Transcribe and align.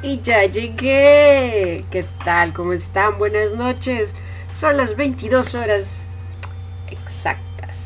Y 0.00 0.20
ya 0.22 0.44
llegué. 0.44 1.84
¿Qué 1.90 2.04
tal? 2.24 2.52
¿Cómo 2.52 2.72
están? 2.72 3.18
Buenas 3.18 3.54
noches. 3.54 4.14
Son 4.54 4.76
las 4.76 4.94
22 4.96 5.56
horas 5.56 6.02
exactas. 6.88 7.78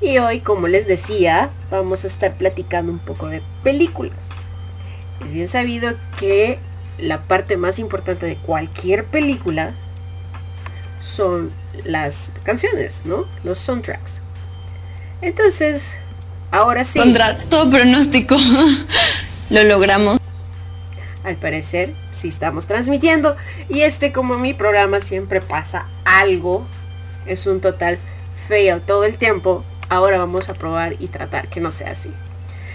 Y 0.00 0.18
hoy, 0.18 0.40
como 0.40 0.66
les 0.66 0.88
decía, 0.88 1.50
vamos 1.70 2.02
a 2.02 2.08
estar 2.08 2.34
platicando 2.34 2.90
un 2.90 2.98
poco 2.98 3.28
de 3.28 3.40
películas. 3.62 4.18
Es 5.24 5.30
bien 5.30 5.46
sabido 5.46 5.92
que 6.18 6.58
la 6.98 7.22
parte 7.22 7.56
más 7.56 7.78
importante 7.78 8.26
de 8.26 8.34
cualquier 8.34 9.04
película 9.04 9.74
son 11.00 11.52
las 11.84 12.30
canciones, 12.42 13.02
¿no? 13.04 13.26
Los 13.44 13.58
soundtracks. 13.58 14.20
Entonces, 15.20 15.96
ahora 16.50 16.84
sí. 16.84 16.98
Contra 16.98 17.38
todo 17.38 17.70
pronóstico, 17.70 18.36
lo 19.50 19.64
logramos. 19.64 20.18
Al 21.24 21.36
parecer, 21.36 21.94
sí 22.12 22.28
estamos 22.28 22.66
transmitiendo. 22.66 23.36
Y 23.68 23.82
este, 23.82 24.12
como 24.12 24.38
mi 24.38 24.54
programa 24.54 25.00
siempre 25.00 25.40
pasa 25.40 25.86
algo, 26.04 26.66
es 27.26 27.46
un 27.46 27.60
total 27.60 27.98
fail 28.48 28.80
todo 28.80 29.04
el 29.04 29.16
tiempo. 29.16 29.64
Ahora 29.88 30.18
vamos 30.18 30.48
a 30.48 30.54
probar 30.54 30.96
y 30.98 31.08
tratar 31.08 31.48
que 31.48 31.60
no 31.60 31.70
sea 31.70 31.90
así. 31.90 32.10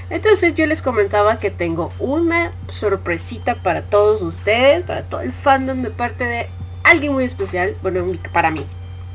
Entonces 0.09 0.55
yo 0.55 0.65
les 0.65 0.81
comentaba 0.81 1.39
que 1.39 1.51
tengo 1.51 1.91
una 1.99 2.51
sorpresita 2.69 3.55
para 3.55 3.81
todos 3.81 4.21
ustedes, 4.21 4.83
para 4.83 5.03
todo 5.03 5.19
el 5.21 5.33
fandom 5.33 5.81
de 5.81 5.89
parte 5.89 6.23
de 6.23 6.47
alguien 6.83 7.11
muy 7.11 7.25
especial, 7.25 7.75
bueno, 7.81 8.05
para 8.31 8.51
mí. 8.51 8.65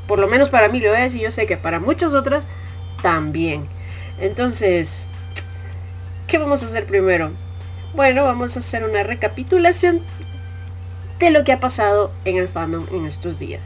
Por 0.07 0.19
lo 0.19 0.27
menos 0.27 0.49
para 0.49 0.69
mí 0.69 0.79
lo 0.79 0.93
es 0.93 1.15
y 1.15 1.21
yo 1.21 1.31
sé 1.31 1.47
que 1.47 1.57
para 1.57 1.79
muchas 1.79 2.13
otras 2.13 2.43
también. 3.01 3.67
Entonces, 4.19 5.07
¿qué 6.27 6.37
vamos 6.37 6.63
a 6.63 6.65
hacer 6.65 6.85
primero? 6.85 7.31
Bueno, 7.93 8.23
vamos 8.23 8.55
a 8.55 8.59
hacer 8.59 8.83
una 8.83 9.03
recapitulación 9.03 10.01
de 11.19 11.29
lo 11.29 11.43
que 11.43 11.53
ha 11.53 11.59
pasado 11.59 12.11
en 12.25 12.37
el 12.37 12.47
fandom 12.47 12.87
en 12.91 13.05
estos 13.05 13.39
días. 13.39 13.61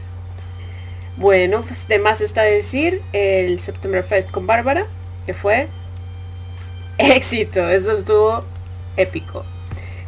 Bueno, 1.16 1.62
pues 1.62 1.88
de 1.88 1.98
más 1.98 2.20
está 2.20 2.42
decir 2.42 3.02
el 3.12 3.58
September 3.58 4.04
Fest 4.04 4.30
con 4.30 4.46
Bárbara, 4.46 4.86
que 5.26 5.34
fue 5.34 5.68
éxito, 6.98 7.68
eso 7.68 7.92
estuvo 7.92 8.44
épico. 8.96 9.44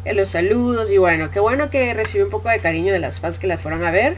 En 0.05 0.17
los 0.17 0.29
saludos 0.29 0.89
y 0.89 0.97
bueno, 0.97 1.29
qué 1.29 1.39
bueno 1.39 1.69
que 1.69 1.93
recibió 1.93 2.25
un 2.25 2.31
poco 2.31 2.49
de 2.49 2.59
cariño 2.59 2.93
de 2.93 2.99
las 2.99 3.19
fans 3.19 3.39
que 3.39 3.47
la 3.47 3.57
fueron 3.57 3.83
a 3.83 3.91
ver. 3.91 4.17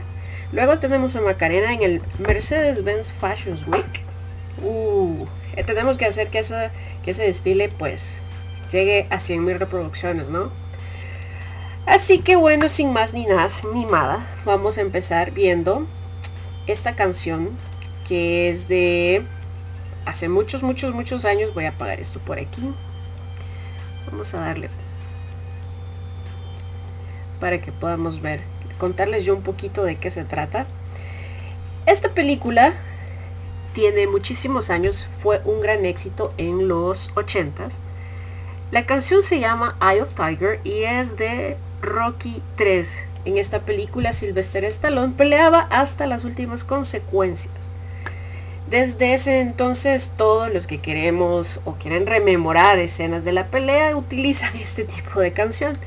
Luego 0.54 0.78
tenemos 0.78 1.16
a 1.16 1.20
Macarena 1.20 1.72
en 1.72 1.82
el 1.82 2.02
Mercedes-Benz 2.20 3.12
Fashion 3.20 3.58
Week. 3.66 4.02
Uh, 4.62 5.26
eh, 5.56 5.64
tenemos 5.64 5.96
que 5.96 6.06
hacer 6.06 6.28
que, 6.28 6.44
que 7.04 7.10
ese 7.10 7.24
desfile 7.24 7.68
pues 7.68 8.18
llegue 8.70 9.08
a 9.10 9.16
100.000 9.16 9.58
reproducciones, 9.58 10.28
¿no? 10.28 10.52
Así 11.86 12.20
que 12.20 12.36
bueno, 12.36 12.68
sin 12.68 12.92
más 12.92 13.12
ni 13.12 13.26
nada, 13.26 13.48
ni 13.74 13.84
nada, 13.84 14.24
vamos 14.44 14.78
a 14.78 14.82
empezar 14.82 15.32
viendo 15.32 15.88
esta 16.68 16.94
canción 16.94 17.50
que 18.06 18.48
es 18.48 18.68
de 18.68 19.24
hace 20.06 20.28
muchos, 20.28 20.62
muchos, 20.62 20.94
muchos 20.94 21.24
años. 21.24 21.52
Voy 21.52 21.64
a 21.64 21.70
apagar 21.70 21.98
esto 21.98 22.20
por 22.20 22.38
aquí. 22.38 22.62
Vamos 24.08 24.32
a 24.34 24.38
darle 24.38 24.70
para 27.40 27.60
que 27.60 27.72
podamos 27.72 28.22
ver, 28.22 28.40
contarles 28.78 29.24
yo 29.24 29.34
un 29.34 29.42
poquito 29.42 29.84
de 29.84 29.96
qué 29.96 30.10
se 30.10 30.24
trata. 30.24 30.66
Esta 31.86 32.10
película 32.10 32.74
tiene 33.74 34.06
muchísimos 34.06 34.70
años, 34.70 35.06
fue 35.22 35.40
un 35.44 35.60
gran 35.60 35.84
éxito 35.84 36.32
en 36.38 36.68
los 36.68 37.10
80s. 37.14 37.72
La 38.70 38.86
canción 38.86 39.22
se 39.22 39.40
llama 39.40 39.76
Eye 39.80 40.02
of 40.02 40.14
Tiger 40.14 40.60
y 40.64 40.84
es 40.84 41.16
de 41.16 41.56
Rocky 41.82 42.42
3. 42.56 42.88
En 43.24 43.38
esta 43.38 43.60
película 43.60 44.12
Sylvester 44.12 44.64
Stallone 44.64 45.14
peleaba 45.16 45.60
hasta 45.70 46.06
las 46.06 46.24
últimas 46.24 46.64
consecuencias. 46.64 47.52
Desde 48.68 49.14
ese 49.14 49.40
entonces 49.40 50.10
todos 50.16 50.52
los 50.52 50.66
que 50.66 50.80
queremos 50.80 51.60
o 51.64 51.74
quieren 51.74 52.06
rememorar 52.06 52.78
escenas 52.78 53.24
de 53.24 53.32
la 53.32 53.46
pelea 53.46 53.96
utilizan 53.96 54.56
este 54.60 54.84
tipo 54.84 55.20
de 55.20 55.32
canción. 55.32 55.78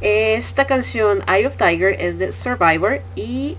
Esta 0.00 0.66
canción 0.66 1.22
Eye 1.28 1.46
of 1.46 1.56
Tiger 1.56 2.00
es 2.00 2.18
de 2.18 2.32
Survivor 2.32 3.00
y 3.16 3.56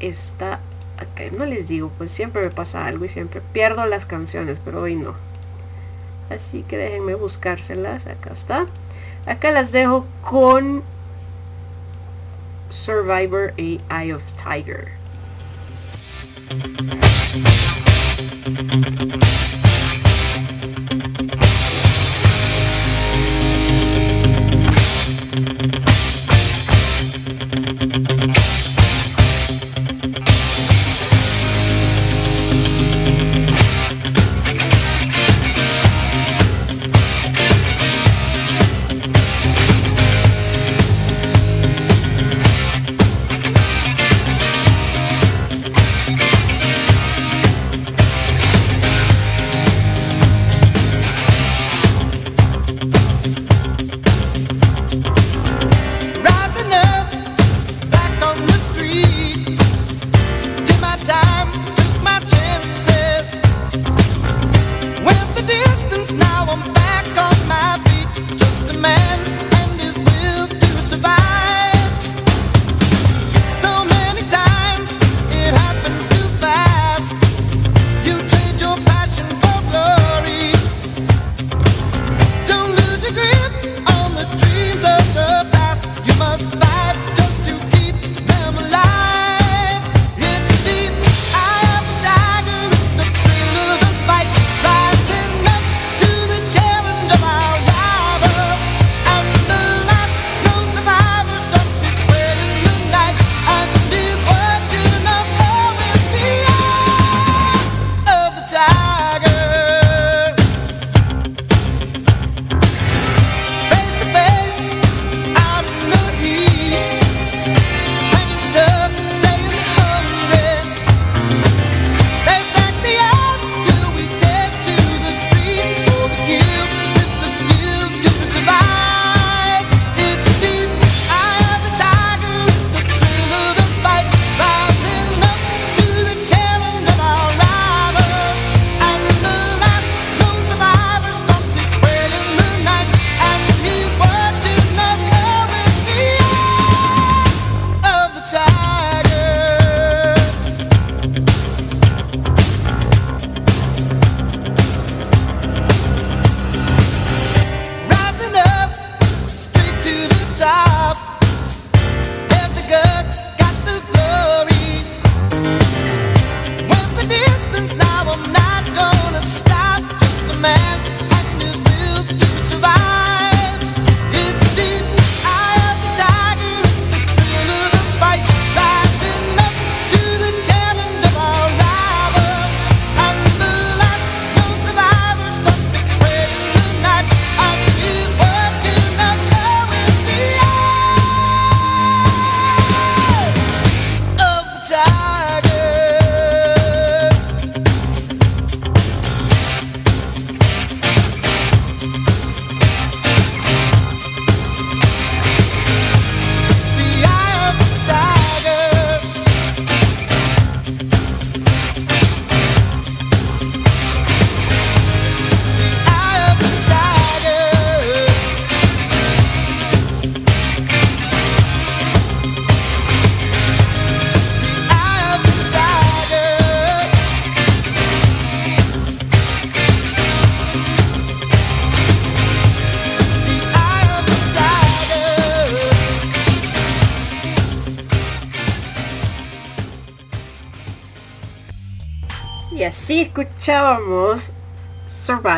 está 0.00 0.60
acá 1.02 1.24
no 1.36 1.44
les 1.44 1.68
digo, 1.68 1.90
pues 1.98 2.10
siempre 2.10 2.42
me 2.42 2.50
pasa 2.50 2.86
algo 2.86 3.04
y 3.04 3.08
siempre 3.08 3.40
pierdo 3.52 3.86
las 3.86 4.06
canciones, 4.06 4.58
pero 4.64 4.82
hoy 4.82 4.94
no. 4.94 5.14
Así 6.30 6.62
que 6.62 6.76
déjenme 6.76 7.14
buscárselas, 7.14 8.06
acá 8.06 8.32
está. 8.32 8.66
Acá 9.26 9.50
las 9.52 9.72
dejo 9.72 10.06
con 10.22 10.82
Survivor 12.70 13.52
y 13.56 13.80
Eye 13.90 14.14
of 14.14 14.22
Tiger. 14.42 14.92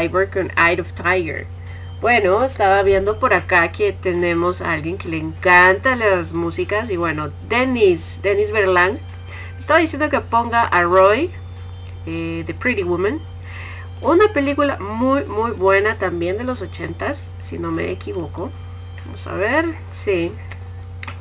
Survivor 0.04 0.28
con 0.28 0.50
Eye 0.58 0.80
of 0.80 0.92
Tiger. 0.92 1.46
Bueno, 2.00 2.44
estaba 2.44 2.82
viendo 2.82 3.18
por 3.18 3.32
acá 3.32 3.72
que 3.72 3.92
tenemos 3.92 4.60
a 4.60 4.72
alguien 4.72 4.98
que 4.98 5.08
le 5.08 5.16
encanta 5.16 5.96
las 5.96 6.32
músicas 6.32 6.90
y 6.90 6.96
bueno, 6.96 7.30
Dennis, 7.48 8.18
Dennis 8.22 8.52
Berlán, 8.52 8.98
estaba 9.58 9.78
diciendo 9.78 10.10
que 10.10 10.20
ponga 10.20 10.62
a 10.62 10.82
Roy, 10.82 11.30
eh, 12.06 12.44
The 12.46 12.52
Pretty 12.52 12.82
Woman, 12.82 13.20
una 14.02 14.28
película 14.34 14.76
muy 14.78 15.24
muy 15.24 15.52
buena 15.52 15.96
también 15.96 16.36
de 16.36 16.44
los 16.44 16.60
ochentas, 16.60 17.30
si 17.40 17.58
no 17.58 17.70
me 17.70 17.90
equivoco. 17.90 18.50
Vamos 19.06 19.26
a 19.26 19.34
ver, 19.34 19.74
sí. 19.90 20.32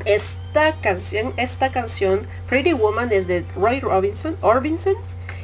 Esta 0.04 0.76
canción, 0.82 1.34
esta 1.38 1.72
canción, 1.72 2.28
Pretty 2.50 2.74
Woman, 2.74 3.12
es 3.14 3.28
de 3.28 3.46
Roy 3.56 3.80
Robinson, 3.80 4.36
Orbison 4.42 4.96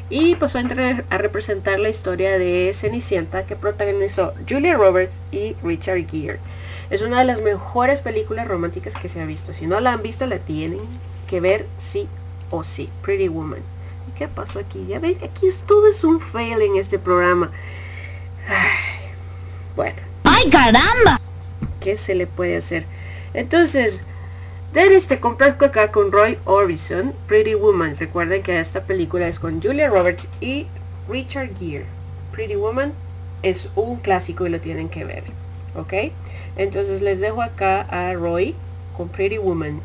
y 0.09 0.35
pasó 0.35 0.57
a, 0.57 0.61
entrar 0.61 1.05
a 1.09 1.17
representar 1.17 1.79
la 1.79 1.89
historia 1.89 2.37
de 2.37 2.71
Cenicienta 2.73 3.45
que 3.45 3.55
protagonizó 3.55 4.33
Julia 4.47 4.75
Roberts 4.75 5.19
y 5.31 5.55
Richard 5.63 6.07
Gere. 6.09 6.39
Es 6.89 7.03
una 7.03 7.19
de 7.19 7.25
las 7.25 7.41
mejores 7.41 7.99
películas 7.99 8.47
románticas 8.47 8.95
que 8.95 9.09
se 9.09 9.21
ha 9.21 9.25
visto. 9.25 9.53
Si 9.53 9.67
no 9.67 9.79
la 9.79 9.93
han 9.93 10.01
visto, 10.01 10.25
la 10.25 10.39
tienen 10.39 10.79
que 11.29 11.39
ver 11.39 11.67
sí 11.77 12.07
o 12.49 12.63
sí. 12.63 12.89
Pretty 13.03 13.27
Woman. 13.27 13.59
¿Qué 14.17 14.27
pasó 14.27 14.59
aquí? 14.59 14.85
Ya 14.87 14.99
ven, 14.99 15.17
aquí 15.23 15.47
todo 15.67 15.87
es 15.87 16.03
un 16.03 16.19
fail 16.19 16.61
en 16.61 16.77
este 16.77 16.97
programa. 16.97 17.51
bueno. 19.75 19.97
¡Ay, 20.23 20.49
caramba! 20.49 21.21
¿Qué 21.79 21.95
se 21.95 22.15
le 22.15 22.25
puede 22.25 22.57
hacer? 22.57 22.85
Entonces, 23.33 24.03
Dennis 24.73 25.07
te 25.07 25.19
complazco 25.19 25.65
acá 25.65 25.91
con 25.91 26.11
Roy 26.11 26.37
Orbison, 26.45 27.13
Pretty 27.27 27.55
Woman. 27.55 27.97
Recuerden 27.97 28.43
que 28.43 28.59
esta 28.59 28.83
película 28.83 29.27
es 29.27 29.39
con 29.39 29.59
Julia 29.59 29.89
Roberts 29.89 30.27
y 30.41 30.67
Richard 31.09 31.57
Gere. 31.57 31.85
Pretty 32.31 32.55
Woman 32.55 32.93
es 33.41 33.69
un 33.75 33.95
clásico 33.95 34.45
y 34.45 34.49
lo 34.49 34.59
tienen 34.59 34.89
que 34.89 35.05
ver. 35.05 35.23
¿Ok? 35.75 36.11
Entonces 36.55 37.01
les 37.01 37.19
dejo 37.19 37.41
acá 37.41 37.81
a 37.81 38.13
Roy 38.13 38.53
con 38.95 39.09
Pretty 39.09 39.39
Woman. 39.39 39.81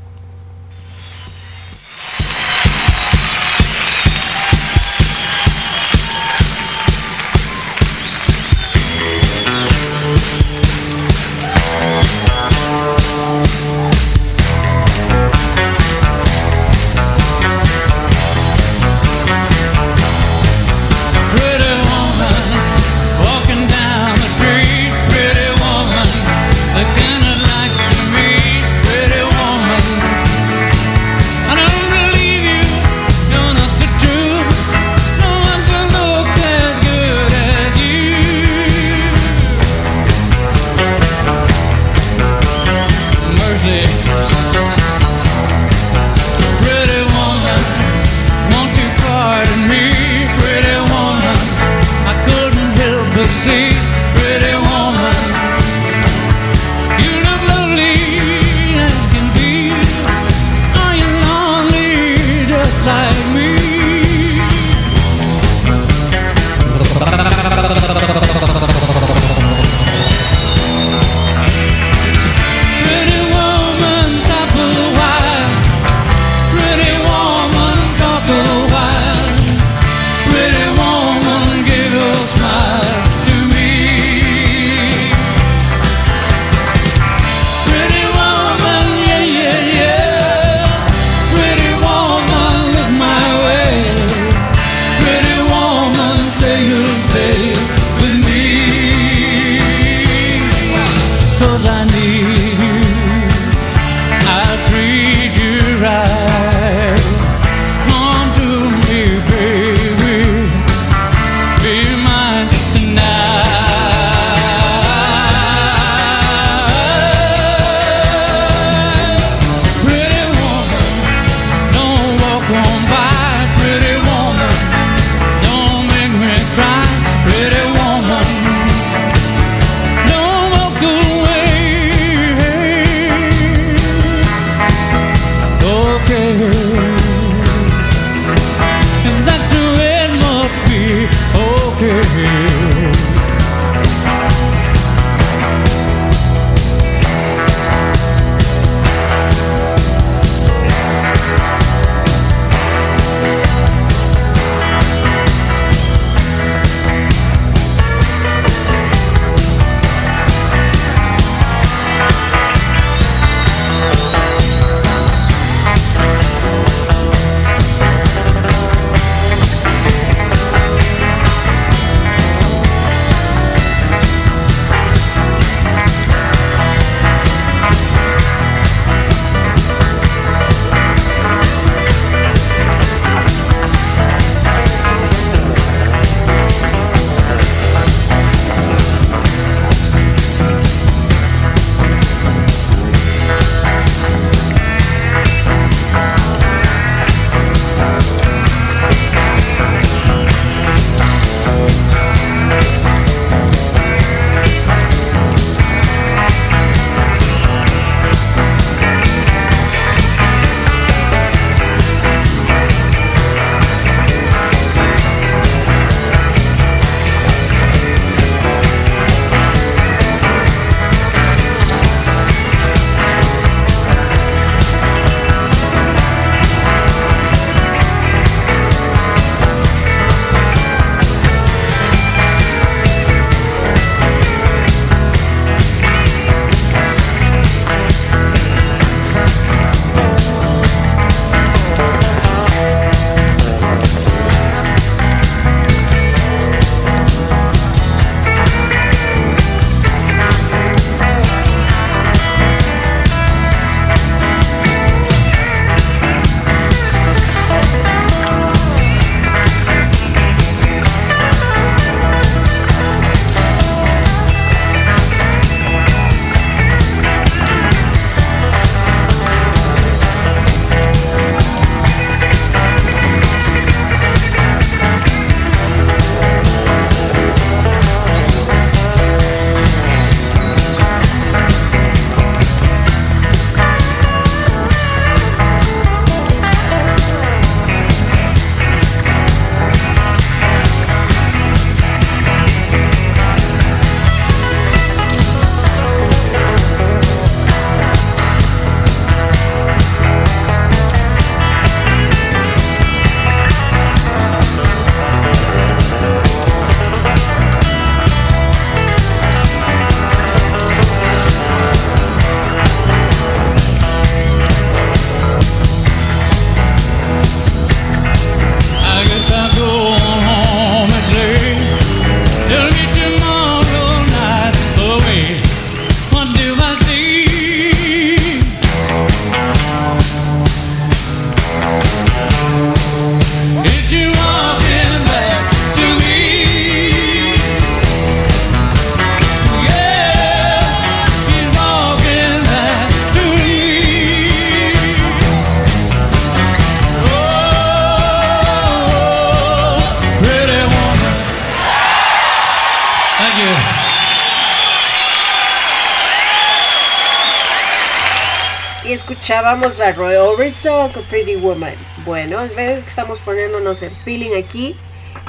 Escuchábamos 359.25 359.81
a 359.81 359.91
Roy 359.93 360.17
Orbison 360.17 360.93
con 360.93 361.03
Pretty 361.05 361.37
Woman. 361.37 361.73
Bueno, 362.05 362.43
es 362.43 362.55
veces 362.55 362.85
que 362.85 362.91
estamos 362.91 363.21
poniéndonos 363.21 363.81
el 363.81 363.91
feeling 363.91 364.33
aquí. 364.37 364.77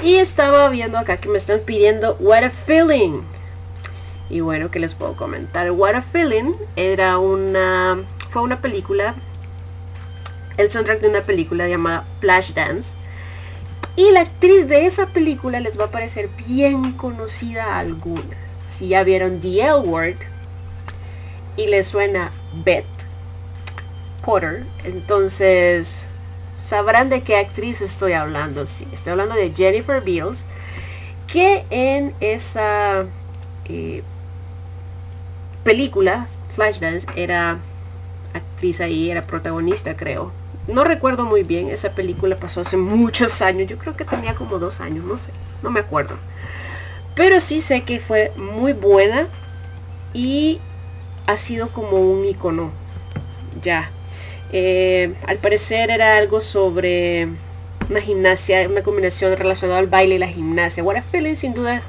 Y 0.04 0.16
estaba 0.16 0.68
viendo 0.68 0.98
acá 0.98 1.16
que 1.16 1.30
me 1.30 1.38
están 1.38 1.62
pidiendo 1.62 2.18
What 2.20 2.44
a 2.44 2.50
Feeling. 2.50 3.22
Y 4.30 4.42
bueno, 4.42 4.70
¿qué 4.70 4.80
les 4.80 4.94
puedo 4.96 5.16
comentar? 5.16 5.72
What 5.72 5.96
a 5.96 6.02
Feeling 6.02 6.56
era 6.76 7.20
una... 7.20 8.04
Fue 8.32 8.42
una 8.42 8.60
película. 8.60 9.16
El 10.58 10.70
soundtrack 10.70 11.00
de 11.00 11.08
una 11.08 11.22
película 11.22 11.70
llamada 11.70 12.04
Flashdance. 12.20 12.98
Y 13.96 14.12
la 14.12 14.22
actriz 14.24 14.68
de 14.68 14.88
esa 14.88 15.06
película 15.06 15.62
les 15.62 15.80
va 15.80 15.86
a 15.86 15.92
parecer 15.92 16.28
bien 16.46 16.92
conocida 16.92 17.64
a 17.64 17.80
algunas. 17.80 18.26
Si 18.68 18.90
ya 18.90 19.06
vieron 19.06 19.40
The 19.40 19.62
L 19.62 19.76
Word 19.86 20.18
y 21.56 21.68
les 21.68 21.88
suena 21.88 22.32
Beth 22.66 22.95
Entonces 24.84 26.06
sabrán 26.66 27.10
de 27.10 27.22
qué 27.22 27.38
actriz 27.38 27.82
estoy 27.82 28.14
hablando. 28.14 28.66
Sí, 28.66 28.88
estoy 28.92 29.12
hablando 29.12 29.36
de 29.36 29.54
Jennifer 29.56 30.02
Beals, 30.02 30.46
que 31.28 31.66
en 31.70 32.14
esa 32.20 33.06
eh, 33.66 34.02
película, 35.64 36.28
Flashdance, 36.54 37.08
era 37.16 37.60
actriz 38.34 38.82
ahí, 38.82 39.12
era 39.12 39.22
protagonista, 39.22 39.96
creo. 39.96 40.32
No 40.68 40.84
recuerdo 40.84 41.26
muy 41.26 41.44
bien, 41.44 41.70
esa 41.70 41.92
película 41.92 42.36
pasó 42.36 42.62
hace 42.62 42.78
muchos 42.78 43.44
años, 43.44 43.70
yo 43.70 43.78
creo 43.78 43.96
que 43.96 44.06
tenía 44.06 44.34
como 44.34 44.58
dos 44.58 44.80
años, 44.80 45.06
no 45.06 45.20
sé, 45.20 45.32
no 45.62 45.70
me 45.70 45.82
acuerdo. 45.82 46.16
Pero 47.14 47.40
sí 47.42 47.62
sé 47.62 47.84
que 47.84 48.00
fue 48.00 48.32
muy 48.36 48.74
buena 48.74 49.28
y 50.14 50.60
ha 51.28 51.38
sido 51.38 51.70
como 51.70 51.98
un 52.00 52.26
icono 52.26 52.72
ya 53.62 53.90
eh, 54.52 55.14
al 55.28 55.38
parecer 55.38 55.92
era 55.92 56.18
algo 56.18 56.42
sobre 56.42 57.28
una 57.90 58.02
gimnasia, 58.02 58.68
una 58.68 58.84
combinación 58.84 59.38
relacionada 59.38 59.80
al 59.80 59.88
baile 59.88 60.16
y 60.16 60.20
la 60.20 60.28
gimnasia. 60.28 60.84
What 60.84 60.98
a 60.98 61.02
Feeling 61.02 61.36
sin 61.36 61.54
duda 61.54 61.82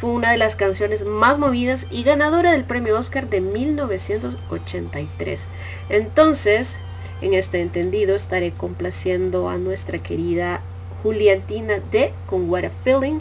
fue 0.00 0.10
una 0.10 0.30
de 0.30 0.38
las 0.38 0.56
canciones 0.56 1.04
más 1.04 1.38
movidas 1.38 1.86
y 1.90 2.04
ganadora 2.04 2.52
del 2.52 2.64
premio 2.64 2.98
Oscar 2.98 3.28
de 3.28 3.40
1983. 3.40 5.40
Entonces, 5.88 6.76
en 7.20 7.34
este 7.34 7.60
entendido 7.60 8.16
estaré 8.16 8.52
complaciendo 8.52 9.48
a 9.48 9.58
nuestra 9.58 9.98
querida 9.98 10.62
Juliantina 11.02 11.80
D 11.92 12.12
con 12.26 12.48
What 12.48 12.64
a 12.64 12.70
Feeling. 12.84 13.18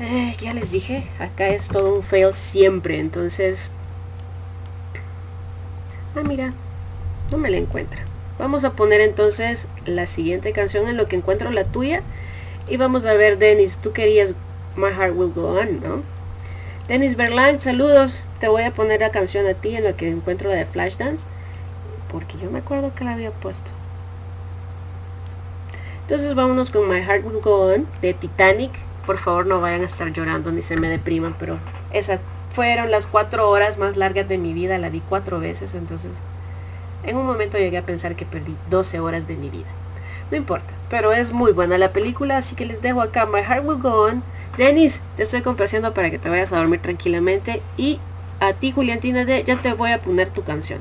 Eh, 0.00 0.36
ya 0.40 0.52
les 0.52 0.70
dije, 0.70 1.08
acá 1.18 1.48
es 1.48 1.68
todo 1.68 1.94
un 1.94 2.02
fail 2.02 2.34
siempre, 2.34 2.98
entonces... 2.98 3.70
Ah, 6.16 6.22
mira, 6.22 6.52
no 7.30 7.38
me 7.38 7.50
la 7.50 7.56
encuentra. 7.56 8.00
Vamos 8.38 8.64
a 8.64 8.72
poner 8.72 9.00
entonces 9.00 9.66
la 9.86 10.06
siguiente 10.06 10.52
canción 10.52 10.88
en 10.88 10.96
lo 10.96 11.06
que 11.06 11.16
encuentro 11.16 11.50
la 11.50 11.64
tuya. 11.64 12.02
Y 12.68 12.76
vamos 12.76 13.04
a 13.06 13.14
ver, 13.14 13.38
Dennis, 13.38 13.76
tú 13.76 13.92
querías 13.92 14.30
My 14.76 14.88
Heart 14.88 15.14
Will 15.16 15.32
Go 15.32 15.60
On, 15.60 15.80
¿no? 15.80 16.02
Dennis 16.88 17.16
Berland, 17.16 17.60
saludos. 17.60 18.22
Te 18.40 18.48
voy 18.48 18.62
a 18.64 18.72
poner 18.72 19.00
la 19.00 19.10
canción 19.10 19.46
a 19.46 19.54
ti 19.54 19.76
en 19.76 19.84
lo 19.84 19.96
que 19.96 20.08
encuentro 20.08 20.50
la 20.50 20.56
de 20.56 20.66
Flashdance. 20.66 21.24
Porque 22.10 22.36
yo 22.38 22.50
me 22.50 22.58
acuerdo 22.58 22.92
que 22.94 23.04
la 23.04 23.12
había 23.12 23.30
puesto. 23.30 23.70
Entonces 26.02 26.34
vámonos 26.34 26.70
con 26.70 26.88
My 26.88 27.00
Heart 27.00 27.24
Will 27.24 27.40
Go 27.40 27.72
On 27.72 27.86
de 28.02 28.14
Titanic. 28.14 28.72
Por 29.06 29.18
favor 29.18 29.46
no 29.46 29.60
vayan 29.60 29.82
a 29.82 29.86
estar 29.86 30.12
llorando 30.12 30.50
ni 30.50 30.62
se 30.62 30.76
me 30.76 30.88
depriman, 30.88 31.34
pero 31.38 31.58
esas 31.92 32.20
fueron 32.52 32.90
las 32.90 33.06
cuatro 33.06 33.48
horas 33.48 33.78
más 33.78 33.96
largas 33.96 34.28
de 34.28 34.38
mi 34.38 34.52
vida. 34.52 34.78
La 34.78 34.90
vi 34.90 35.00
cuatro 35.00 35.40
veces, 35.40 35.74
entonces 35.74 36.10
en 37.06 37.16
un 37.16 37.26
momento 37.26 37.58
llegué 37.58 37.78
a 37.78 37.86
pensar 37.86 38.16
que 38.16 38.24
perdí 38.24 38.54
12 38.70 39.00
horas 39.00 39.26
de 39.28 39.36
mi 39.36 39.50
vida. 39.50 39.66
No 40.30 40.36
importa, 40.36 40.72
pero 40.90 41.12
es 41.12 41.32
muy 41.32 41.52
buena 41.52 41.78
la 41.78 41.92
película, 41.92 42.38
así 42.38 42.54
que 42.54 42.66
les 42.66 42.80
dejo 42.82 43.02
acá 43.02 43.26
My 43.26 43.40
Heart 43.40 43.66
Will 43.66 43.80
Go 43.80 44.06
On. 44.06 44.22
Denis, 44.56 45.00
te 45.16 45.22
estoy 45.22 45.42
complaciendo 45.42 45.92
para 45.94 46.10
que 46.10 46.18
te 46.18 46.28
vayas 46.28 46.52
a 46.52 46.58
dormir 46.58 46.80
tranquilamente. 46.80 47.60
Y 47.76 47.98
a 48.40 48.52
ti, 48.52 48.72
Juliantina, 48.72 49.24
de, 49.24 49.44
ya 49.44 49.56
te 49.60 49.72
voy 49.74 49.92
a 49.92 50.00
poner 50.00 50.30
tu 50.30 50.42
canción. 50.42 50.80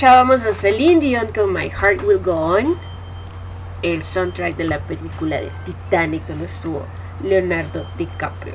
Escuchábamos 0.00 0.46
a 0.46 0.54
Celine 0.54 0.98
Dion 0.98 1.26
con 1.26 1.52
My 1.52 1.68
Heart 1.68 2.02
Will 2.04 2.20
Go 2.24 2.32
On, 2.32 2.74
el 3.82 4.02
soundtrack 4.02 4.56
de 4.56 4.64
la 4.64 4.78
película 4.78 5.38
de 5.38 5.50
Titanic 5.66 6.26
donde 6.26 6.46
estuvo 6.46 6.86
Leonardo 7.22 7.84
DiCaprio. 7.98 8.54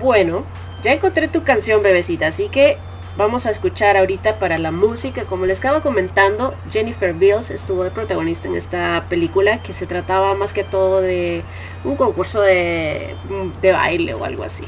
Bueno, 0.00 0.44
ya 0.82 0.94
encontré 0.94 1.28
tu 1.28 1.42
canción, 1.42 1.82
bebecita, 1.82 2.28
así 2.28 2.48
que 2.48 2.78
vamos 3.18 3.44
a 3.44 3.50
escuchar 3.50 3.98
ahorita 3.98 4.38
para 4.38 4.56
la 4.56 4.70
música. 4.70 5.24
Como 5.24 5.44
les 5.44 5.58
estaba 5.58 5.82
comentando, 5.82 6.54
Jennifer 6.70 7.12
Bills 7.12 7.50
estuvo 7.50 7.84
de 7.84 7.90
protagonista 7.90 8.48
en 8.48 8.56
esta 8.56 9.04
película 9.10 9.62
que 9.62 9.74
se 9.74 9.86
trataba 9.86 10.34
más 10.34 10.54
que 10.54 10.64
todo 10.64 11.02
de 11.02 11.42
un 11.84 11.96
concurso 11.96 12.40
de, 12.40 13.14
de 13.60 13.72
baile 13.72 14.14
o 14.14 14.24
algo 14.24 14.44
así. 14.44 14.64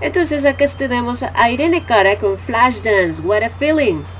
Entonces 0.00 0.46
acá 0.46 0.66
tenemos 0.68 1.22
a 1.22 1.50
Irene 1.50 1.84
Cara 1.84 2.16
con 2.16 2.38
Flashdance, 2.38 3.20
What 3.20 3.42
a 3.42 3.50
Feeling. 3.50 4.15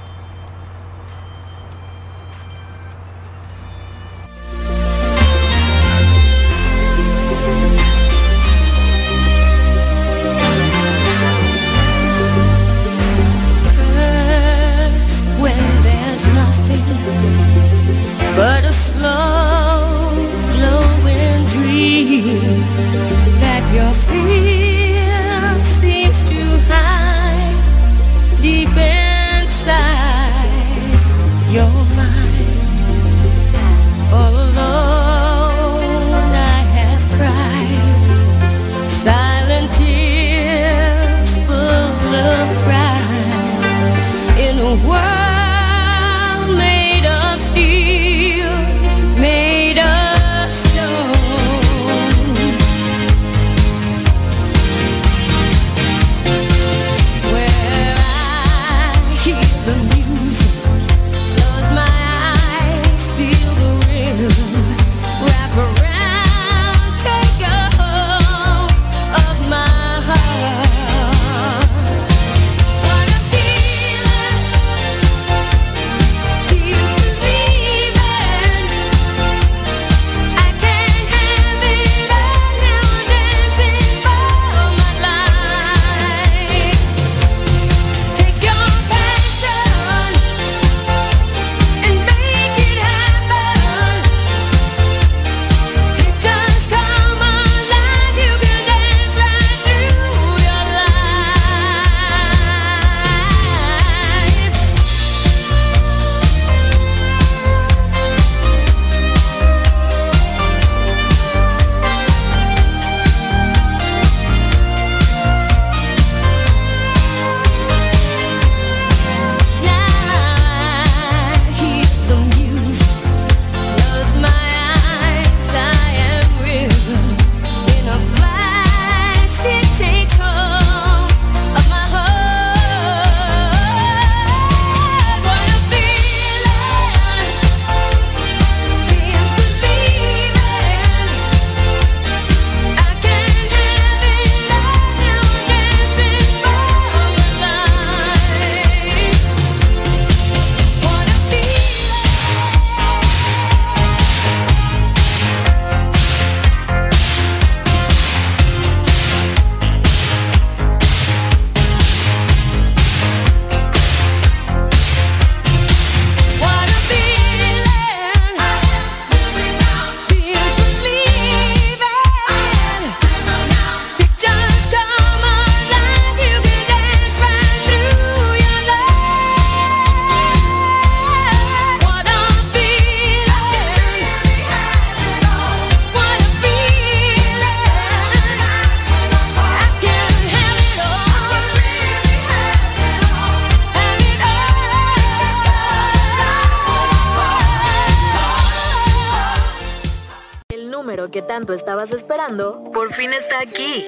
Estabas 201.53 201.93
esperando, 201.93 202.63
por 202.73 202.93
fin 202.95 203.13
está 203.13 203.41
aquí. 203.41 203.87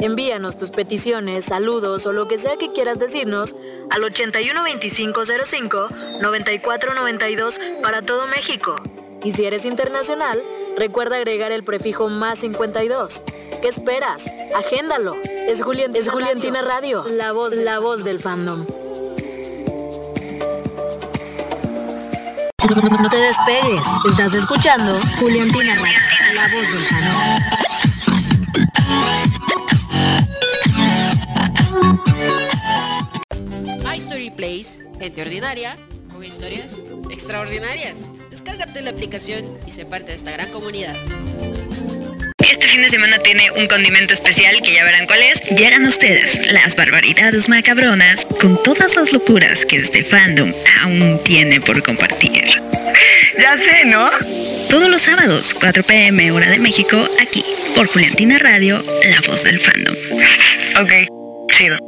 Envíanos 0.00 0.56
tus 0.56 0.70
peticiones, 0.70 1.46
saludos 1.46 2.06
o 2.06 2.12
lo 2.12 2.28
que 2.28 2.38
sea 2.38 2.56
que 2.56 2.72
quieras 2.72 2.98
decirnos 2.98 3.56
al 3.90 4.04
812505 4.04 5.88
9492 6.20 7.60
para 7.82 8.02
todo 8.02 8.26
México. 8.28 8.76
Y 9.24 9.32
si 9.32 9.44
eres 9.44 9.64
internacional, 9.64 10.40
recuerda 10.76 11.16
agregar 11.16 11.50
el 11.50 11.64
prefijo 11.64 12.08
más 12.08 12.38
52. 12.38 13.22
¿Qué 13.60 13.68
esperas? 13.68 14.30
Agéndalo. 14.54 15.16
Es, 15.24 15.62
Julián, 15.62 15.96
es 15.96 16.08
Juliantina 16.08 16.62
Radio, 16.62 17.04
la 17.08 17.32
voz, 17.32 17.54
la 17.56 17.80
voz 17.80 18.04
del 18.04 18.20
fandom. 18.20 18.64
No 22.60 23.08
te 23.08 23.16
despegues. 23.18 23.80
Estás 24.10 24.34
escuchando 24.34 24.92
Juliantina 25.20 25.76
Radio, 25.76 25.96
la 26.34 26.48
voz 26.48 26.66
del 26.72 26.88
canal. 26.88 27.40
My 33.84 33.98
Story 33.98 34.30
Place, 34.30 34.80
gente 34.98 35.22
ordinaria, 35.22 35.76
con 36.12 36.24
historias 36.24 36.78
extraordinarias. 37.10 37.98
Descárgate 38.28 38.82
la 38.82 38.90
aplicación 38.90 39.44
y 39.64 39.70
sé 39.70 39.86
parte 39.86 40.10
de 40.10 40.16
esta 40.16 40.32
gran 40.32 40.50
comunidad. 40.50 40.96
Este 42.58 42.70
fin 42.70 42.82
de 42.82 42.90
semana 42.90 43.20
tiene 43.20 43.52
un 43.52 43.68
condimento 43.68 44.14
especial 44.14 44.60
que 44.60 44.74
ya 44.74 44.82
verán 44.82 45.06
cuál 45.06 45.22
es. 45.22 45.40
Llegan 45.56 45.86
ustedes 45.86 46.40
las 46.52 46.74
barbaridades 46.74 47.48
macabronas 47.48 48.26
con 48.40 48.60
todas 48.64 48.96
las 48.96 49.12
locuras 49.12 49.64
que 49.64 49.76
este 49.76 50.02
fandom 50.02 50.52
aún 50.82 51.22
tiene 51.22 51.60
por 51.60 51.80
compartir. 51.84 52.46
Ya 53.38 53.56
sé, 53.56 53.84
¿no? 53.84 54.10
Todos 54.68 54.90
los 54.90 55.02
sábados, 55.02 55.54
4 55.54 55.84
pm 55.84 56.32
hora 56.32 56.50
de 56.50 56.58
México, 56.58 57.08
aquí, 57.22 57.44
por 57.76 57.86
Juliantina 57.86 58.40
Radio, 58.40 58.84
la 59.04 59.20
voz 59.20 59.44
del 59.44 59.60
fandom. 59.60 59.94
Ok, 60.80 60.92
chido. 61.52 61.78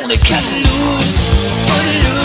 On 0.00 0.08
can. 0.16 2.17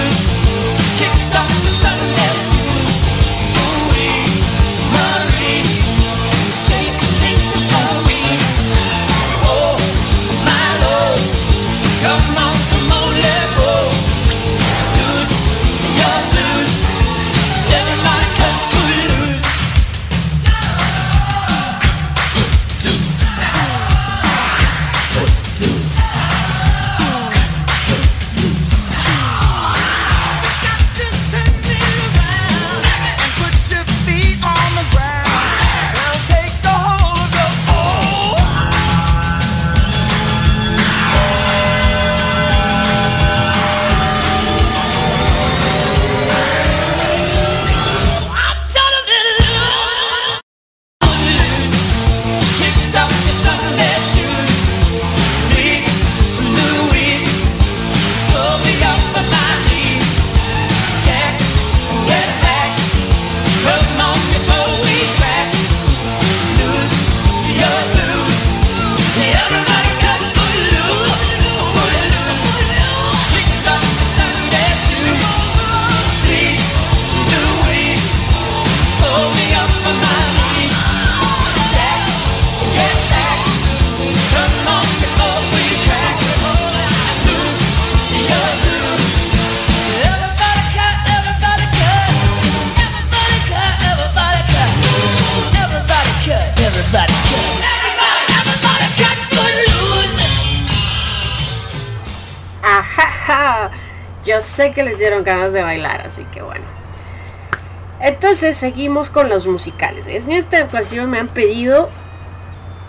Seguimos 108.51 109.09
con 109.09 109.29
los 109.29 109.47
musicales. 109.47 110.05
En 110.05 110.29
esta 110.33 110.65
ocasión 110.65 111.09
me 111.09 111.17
han 111.17 111.29
pedido 111.29 111.89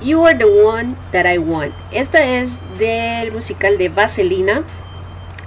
You 0.02 0.26
Are 0.26 0.36
the 0.36 0.44
One 0.46 0.96
That 1.12 1.32
I 1.32 1.38
Want. 1.38 1.72
Esta 1.92 2.24
es 2.24 2.58
del 2.76 3.30
musical 3.30 3.78
de 3.78 3.88
Vaselina. 3.88 4.64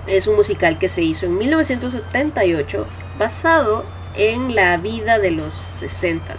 Es 0.08 0.28
un 0.28 0.38
musical 0.38 0.80
que 0.80 0.88
se 0.88 1.02
hizo 1.02 1.26
en 1.26 1.38
1978 1.38 2.88
basado 3.20 3.84
en 4.16 4.56
la 4.56 4.78
vida 4.78 5.20
de 5.20 5.32
los 5.32 5.54
60. 5.80 6.36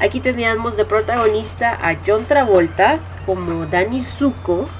Aquí 0.00 0.20
teníamos 0.20 0.78
de 0.78 0.86
protagonista 0.86 1.78
a 1.82 1.96
John 2.06 2.24
Travolta 2.24 2.98
como 3.26 3.66
Danny 3.66 4.02
Zuko 4.02 4.70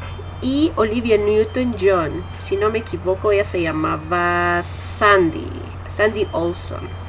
y 0.41 0.73
Olivia 0.77 1.19
Newton-John. 1.19 2.25
Si 2.39 2.57
no 2.57 2.71
me 2.71 2.79
equivoco, 2.79 3.31
ella 3.31 3.45
se 3.45 3.61
llamaba 3.61 4.63
Sandy, 4.63 5.49
Sandy 5.89 6.27
Olson. 6.33 7.06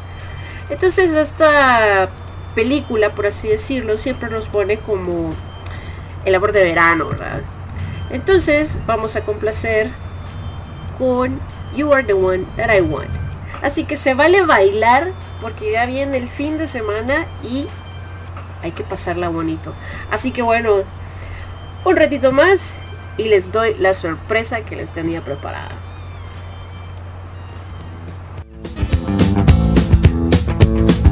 Entonces 0.70 1.14
esta 1.14 2.10
película, 2.56 3.12
por 3.12 3.28
así 3.28 3.48
decirlo, 3.48 3.98
siempre 3.98 4.30
nos 4.30 4.48
pone 4.48 4.78
como 4.78 5.32
el 6.26 6.36
amor 6.36 6.52
de 6.52 6.64
verano, 6.64 7.08
¿verdad? 7.08 7.42
Entonces 8.10 8.78
vamos 8.86 9.16
a 9.16 9.22
complacer 9.22 9.90
con 10.98 11.40
You 11.76 11.94
Are 11.94 12.04
the 12.04 12.14
One 12.14 12.46
That 12.58 12.74
I 12.74 12.82
Want. 12.82 13.10
Así 13.62 13.86
que 13.86 13.96
se 13.96 14.14
vale 14.14 14.42
bailar 14.44 15.08
porque 15.42 15.72
ya 15.72 15.86
viene 15.86 16.18
el 16.18 16.30
fin 16.30 16.58
de 16.58 16.68
semana 16.68 17.26
y 17.44 17.68
hay 18.64 18.72
que 18.72 18.84
pasarla 18.84 19.30
bonito. 19.30 19.74
Así 20.12 20.32
que 20.32 20.42
bueno, 20.42 20.84
un 21.86 21.96
ratito 21.96 22.32
más 22.32 22.74
y 23.18 23.26
les 23.26 23.52
doy 23.52 23.76
la 23.80 23.94
sorpresa 23.94 24.62
que 24.62 24.76
les 24.76 24.90
tenía 24.92 25.22
preparada. 25.22 25.72
Bye. 30.78 31.07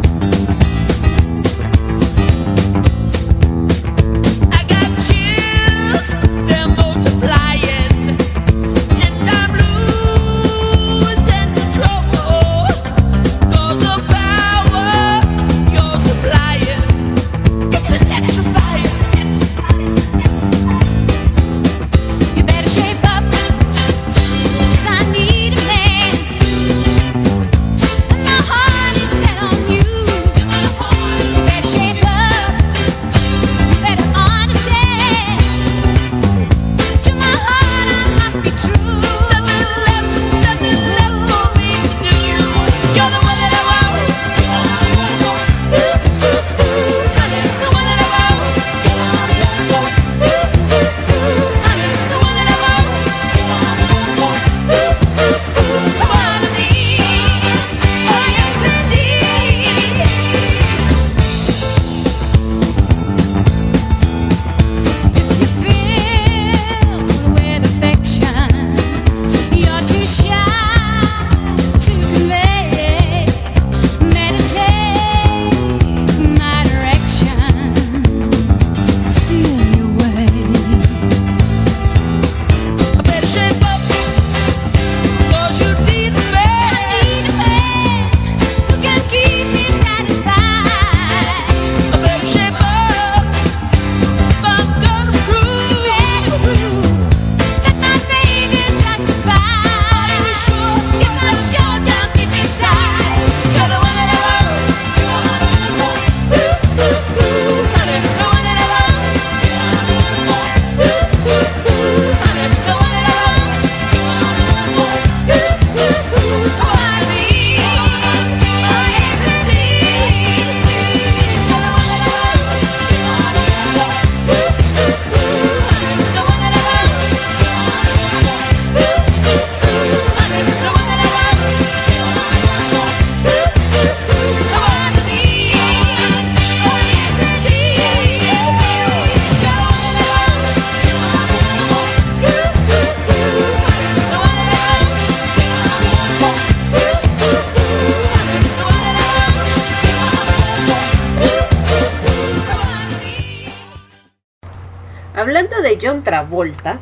John 155.82 156.04
Travolta. 156.04 156.80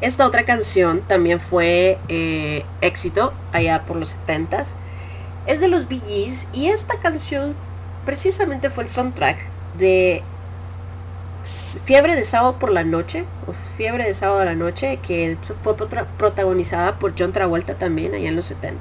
Esta 0.00 0.26
otra 0.26 0.44
canción 0.44 1.02
también 1.02 1.40
fue 1.40 1.98
eh, 2.08 2.64
éxito 2.80 3.32
allá 3.52 3.82
por 3.86 3.96
los 3.96 4.16
70s. 4.26 4.66
Es 5.46 5.60
de 5.60 5.68
los 5.68 5.88
Bee 5.88 6.02
Gees 6.06 6.46
y 6.52 6.68
esta 6.68 6.98
canción 6.98 7.54
precisamente 8.04 8.70
fue 8.70 8.84
el 8.84 8.90
soundtrack 8.90 9.38
de 9.78 10.22
Fiebre 11.84 12.14
de 12.14 12.24
sábado 12.24 12.56
por 12.58 12.70
la 12.70 12.84
noche, 12.84 13.24
o 13.46 13.54
Fiebre 13.76 14.04
de 14.04 14.14
sábado 14.14 14.40
a 14.40 14.44
la 14.44 14.54
noche, 14.54 14.98
que 15.06 15.36
fue 15.62 15.74
protagonizada 16.18 16.98
por 16.98 17.14
John 17.18 17.32
Travolta 17.32 17.74
también 17.74 18.14
allá 18.14 18.28
en 18.28 18.36
los 18.36 18.50
70s. 18.50 18.76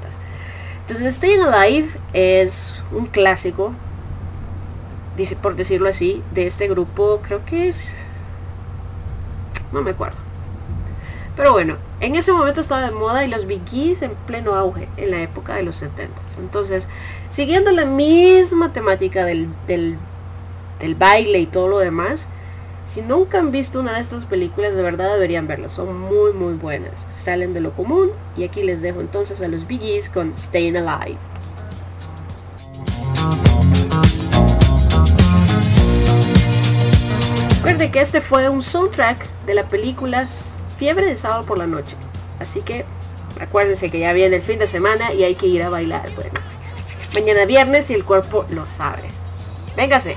Entonces 0.82 1.16
Staying 1.16 1.42
Alive 1.42 1.90
es 2.14 2.74
un 2.92 3.06
clásico, 3.06 3.74
dice, 5.16 5.36
por 5.36 5.56
decirlo 5.56 5.88
así, 5.88 6.22
de 6.34 6.48
este 6.48 6.68
grupo, 6.68 7.22
creo 7.26 7.46
que 7.46 7.70
es 7.70 7.94
no 9.72 9.82
me 9.82 9.92
acuerdo. 9.92 10.18
Pero 11.36 11.54
bueno, 11.54 11.78
en 12.02 12.16
ese 12.16 12.34
momento 12.34 12.60
estaba 12.60 12.82
de 12.82 12.92
moda 12.92 13.24
y 13.24 13.30
los 13.30 13.48
bikis 13.48 14.02
en 14.02 14.12
pleno 14.28 14.56
auge 14.56 14.90
en 14.98 15.12
la 15.12 15.22
época 15.22 15.56
de 15.56 15.64
los 15.64 15.78
70. 15.78 16.14
Entonces, 16.38 16.86
siguiendo 17.32 17.72
la 17.72 17.86
misma 17.86 18.74
temática 18.74 19.24
del, 19.24 19.48
del, 19.66 19.96
del, 20.82 20.96
baile 20.96 21.40
y 21.40 21.46
todo 21.46 21.70
lo 21.70 21.80
demás, 21.80 22.26
si 22.88 23.02
nunca 23.02 23.40
han 23.40 23.52
visto 23.52 23.80
una 23.80 23.94
de 23.94 24.02
estas 24.02 24.26
películas, 24.26 24.76
de 24.76 24.82
verdad 24.82 25.14
deberían 25.14 25.48
verlas. 25.48 25.72
Son 25.72 25.98
muy, 25.98 26.34
muy 26.34 26.56
buenas. 26.56 27.06
Salen 27.12 27.54
de 27.54 27.62
lo 27.62 27.72
común 27.72 28.10
y 28.36 28.44
aquí 28.44 28.64
les 28.64 28.82
dejo 28.82 29.00
entonces 29.00 29.42
a 29.42 29.48
los 29.48 29.66
biggies 29.66 30.10
con 30.10 30.36
Staying 30.36 30.76
Alive. 30.76 31.29
Recuerde 37.60 37.92
que 37.92 38.00
este 38.00 38.22
fue 38.22 38.48
un 38.48 38.64
soundtrack 38.64 39.28
de 39.46 39.54
la 39.54 39.68
película 39.68 40.26
Fiebre 40.78 41.06
de 41.06 41.18
sábado 41.18 41.44
por 41.44 41.58
la 41.58 41.68
noche. 41.68 41.98
Así 42.40 42.62
que 42.62 42.86
acuérdense 43.42 43.90
que 43.90 44.00
ya 44.00 44.14
viene 44.14 44.38
el 44.38 44.42
fin 44.42 44.60
de 44.60 44.66
semana 44.66 45.12
y 45.12 45.26
hay 45.26 45.36
que 45.36 45.48
ir 45.48 45.62
a 45.64 45.70
bailar. 45.70 46.10
Bueno, 46.16 46.40
mañana 47.14 47.44
viernes 47.44 47.90
y 47.92 47.96
el 47.96 48.06
cuerpo 48.06 48.46
lo 48.52 48.66
sabe. 48.66 49.10
Véngase. 49.76 50.16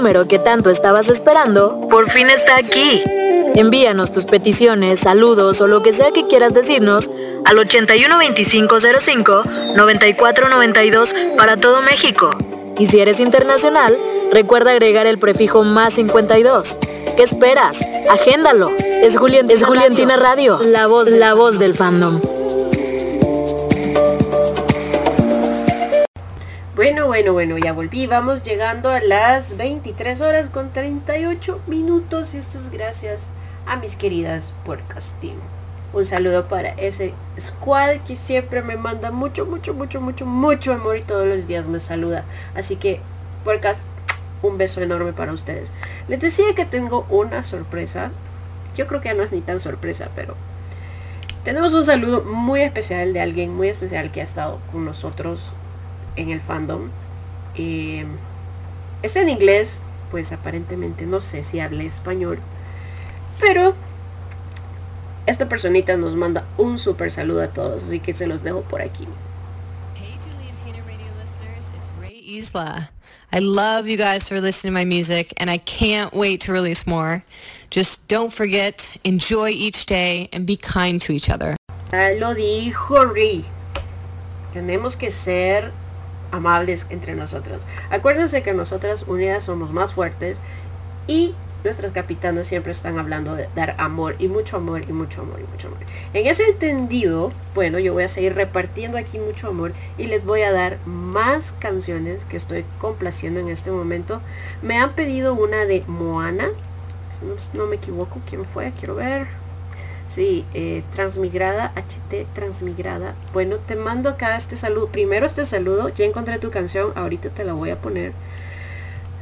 Número 0.00 0.26
que 0.26 0.38
tanto 0.38 0.70
estabas 0.70 1.10
esperando 1.10 1.86
por 1.90 2.10
fin 2.10 2.30
está 2.30 2.56
aquí. 2.56 3.02
Envíanos 3.54 4.10
tus 4.10 4.24
peticiones, 4.24 5.00
saludos 5.00 5.60
o 5.60 5.66
lo 5.66 5.82
que 5.82 5.92
sea 5.92 6.10
que 6.10 6.26
quieras 6.26 6.54
decirnos 6.54 7.10
al 7.44 7.58
812505 7.58 9.42
9492 9.76 11.14
para 11.36 11.58
todo 11.58 11.82
México. 11.82 12.30
Y 12.78 12.86
si 12.86 12.98
eres 13.00 13.20
internacional, 13.20 13.94
recuerda 14.32 14.70
agregar 14.70 15.06
el 15.06 15.18
prefijo 15.18 15.64
más 15.64 15.92
52. 15.92 16.78
¿Qué 17.18 17.22
esperas? 17.22 17.84
Agéndalo. 18.08 18.70
Es, 18.80 19.18
Julián, 19.18 19.50
es 19.50 19.62
Juliantina 19.64 20.16
Radio, 20.16 20.60
la 20.62 20.86
voz, 20.86 21.10
la 21.10 21.34
voz 21.34 21.58
del 21.58 21.74
fandom. 21.74 22.22
Bueno, 26.80 27.08
bueno, 27.08 27.34
bueno, 27.34 27.58
ya 27.58 27.74
volví. 27.74 28.06
Vamos 28.06 28.42
llegando 28.42 28.88
a 28.88 29.00
las 29.00 29.58
23 29.58 30.18
horas 30.22 30.48
con 30.48 30.70
38 30.70 31.60
minutos. 31.66 32.32
Y 32.32 32.38
esto 32.38 32.56
es 32.56 32.70
gracias 32.70 33.24
a 33.66 33.76
mis 33.76 33.96
queridas 33.96 34.54
podcasting. 34.64 35.36
Un 35.92 36.06
saludo 36.06 36.46
para 36.48 36.70
ese 36.70 37.12
squad 37.38 37.98
que 38.06 38.16
siempre 38.16 38.62
me 38.62 38.78
manda 38.78 39.10
mucho, 39.10 39.44
mucho, 39.44 39.74
mucho, 39.74 40.00
mucho, 40.00 40.24
mucho 40.24 40.72
amor 40.72 40.96
y 40.96 41.02
todos 41.02 41.26
los 41.26 41.46
días 41.46 41.66
me 41.66 41.80
saluda. 41.80 42.24
Así 42.54 42.76
que, 42.76 43.00
puercas, 43.44 43.82
un 44.40 44.56
beso 44.56 44.80
enorme 44.80 45.12
para 45.12 45.34
ustedes. 45.34 45.70
Les 46.08 46.18
decía 46.18 46.54
que 46.56 46.64
tengo 46.64 47.04
una 47.10 47.42
sorpresa. 47.42 48.10
Yo 48.74 48.86
creo 48.86 49.02
que 49.02 49.10
ya 49.10 49.14
no 49.14 49.22
es 49.22 49.32
ni 49.32 49.42
tan 49.42 49.60
sorpresa, 49.60 50.08
pero 50.16 50.34
tenemos 51.44 51.74
un 51.74 51.84
saludo 51.84 52.22
muy 52.22 52.62
especial 52.62 53.12
de 53.12 53.20
alguien 53.20 53.54
muy 53.54 53.68
especial 53.68 54.10
que 54.10 54.22
ha 54.22 54.24
estado 54.24 54.60
con 54.72 54.86
nosotros 54.86 55.52
en 56.16 56.30
el 56.30 56.40
fandom. 56.40 56.90
Eh, 57.56 58.06
es 59.02 59.16
en 59.16 59.28
inglés, 59.28 59.78
pues 60.10 60.32
aparentemente 60.32 61.06
no 61.06 61.20
sé 61.20 61.44
si 61.44 61.60
hable 61.60 61.86
español. 61.86 62.38
Pero 63.40 63.74
esta 65.26 65.48
personita 65.48 65.96
nos 65.96 66.14
manda 66.16 66.44
un 66.58 66.78
super 66.78 67.10
saludo 67.12 67.42
a 67.42 67.48
todos, 67.48 67.84
así 67.84 68.00
que 68.00 68.14
se 68.14 68.26
los 68.26 68.42
dejo 68.42 68.62
por 68.62 68.82
aquí. 68.82 69.06
Hey 69.94 70.18
Juliantina 70.22 70.84
Radio 70.86 71.06
listeners, 71.20 71.70
it's 71.76 71.90
Ray 72.00 72.18
Isla. 72.18 72.90
I 73.32 73.38
love 73.38 73.86
you 73.86 73.96
guys 73.96 74.28
for 74.28 74.40
listening 74.40 74.72
to 74.72 74.78
my 74.78 74.84
music 74.84 75.32
and 75.36 75.48
I 75.48 75.58
can't 75.58 76.12
wait 76.12 76.40
to 76.42 76.52
release 76.52 76.86
more. 76.86 77.22
Just 77.70 78.08
don't 78.08 78.32
forget, 78.32 78.90
enjoy 79.04 79.50
each 79.50 79.86
day 79.86 80.28
and 80.32 80.44
be 80.44 80.56
kind 80.56 81.00
to 81.02 81.12
each 81.12 81.30
other. 81.30 81.56
Lo 81.92 82.34
dijo 82.34 83.14
Ray. 83.14 83.44
Tenemos 84.52 84.98
que 84.98 85.12
ser 85.12 85.72
amables 86.32 86.86
entre 86.90 87.14
nosotros. 87.14 87.62
Acuérdense 87.90 88.42
que 88.42 88.54
nosotras 88.54 89.04
unidas 89.06 89.44
somos 89.44 89.72
más 89.72 89.94
fuertes 89.94 90.38
y 91.06 91.34
nuestras 91.64 91.92
capitanas 91.92 92.46
siempre 92.46 92.72
están 92.72 92.98
hablando 92.98 93.36
de 93.36 93.48
dar 93.54 93.74
amor 93.78 94.16
y 94.18 94.28
mucho 94.28 94.56
amor 94.56 94.82
y 94.88 94.92
mucho 94.92 95.22
amor 95.22 95.40
y 95.40 95.50
mucho 95.50 95.68
amor. 95.68 95.80
En 96.14 96.26
ese 96.26 96.44
entendido, 96.44 97.32
bueno, 97.54 97.78
yo 97.78 97.92
voy 97.92 98.04
a 98.04 98.08
seguir 98.08 98.34
repartiendo 98.34 98.96
aquí 98.96 99.18
mucho 99.18 99.48
amor 99.48 99.72
y 99.98 100.06
les 100.06 100.24
voy 100.24 100.42
a 100.42 100.52
dar 100.52 100.78
más 100.86 101.52
canciones 101.58 102.24
que 102.30 102.36
estoy 102.36 102.64
complaciendo 102.80 103.40
en 103.40 103.48
este 103.48 103.70
momento. 103.70 104.20
Me 104.62 104.78
han 104.78 104.92
pedido 104.92 105.34
una 105.34 105.66
de 105.66 105.84
Moana, 105.86 106.48
no, 107.52 107.66
me 107.66 107.76
equivoco, 107.76 108.18
¿quién 108.28 108.44
fue? 108.46 108.72
Quiero 108.78 108.94
ver. 108.94 109.39
Sí, 110.10 110.44
eh, 110.54 110.82
transmigrada, 110.92 111.72
HT 111.76 112.26
transmigrada. 112.34 113.14
Bueno, 113.32 113.56
te 113.56 113.76
mando 113.76 114.10
acá 114.10 114.36
este 114.36 114.56
saludo. 114.56 114.88
Primero 114.88 115.24
este 115.24 115.46
saludo, 115.46 115.88
ya 115.88 116.04
encontré 116.04 116.38
tu 116.38 116.50
canción, 116.50 116.92
ahorita 116.96 117.30
te 117.30 117.44
la 117.44 117.52
voy 117.52 117.70
a 117.70 117.78
poner. 117.78 118.12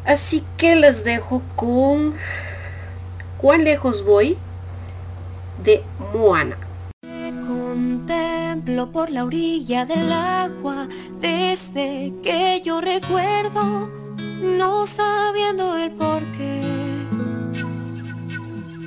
Así 0.06 0.42
que 0.56 0.74
les 0.76 1.04
dejo 1.04 1.42
con 1.56 2.14
¿Cuán 3.38 3.62
lejos 3.62 4.04
voy? 4.04 4.36
de 5.62 5.82
Moana. 6.12 6.56
Contemplo 7.46 8.90
por 8.90 9.10
la 9.10 9.24
orilla 9.24 9.86
del 9.86 10.10
agua 10.12 10.88
desde 11.20 12.12
que 12.22 12.60
yo 12.64 12.80
recuerdo, 12.80 13.90
no 14.42 14.86
sabiendo 14.88 15.76
el 15.76 15.92
por 15.92 16.24
qué. 16.32 16.62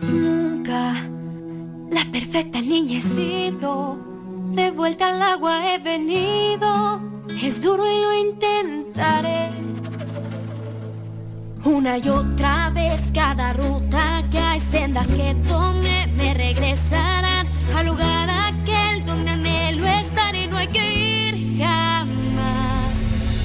Nunca 0.02 0.95
la 1.92 2.06
perfecta 2.12 2.62
niña 2.62 3.00
he 3.00 3.02
sido, 3.02 3.98
de 4.54 4.72
vuelta 4.72 5.10
al 5.10 5.22
agua 5.22 5.74
he 5.74 5.78
venido, 5.78 7.02
es 7.30 7.62
duro 7.62 7.84
y 7.86 8.02
lo 8.02 8.14
intentaré. 8.14 9.50
Una 11.64 11.98
y 11.98 12.10
otra 12.10 12.72
vez 12.72 13.02
cada 13.14 13.54
ruta 13.54 14.24
que 14.32 14.39
hay 14.39 14.60
sendas 14.60 15.08
que 15.08 15.36
tome 15.48 16.08
me 16.08 16.34
regresarán 16.34 17.48
al 17.76 17.86
lugar 17.86 18.30
aquel 18.30 19.06
donde 19.06 19.32
anhelo 19.32 19.86
estar 19.86 20.36
y 20.36 20.48
no 20.48 20.58
hay 20.58 20.68
que 20.68 21.28
ir 21.28 21.58
jamás. 21.60 22.98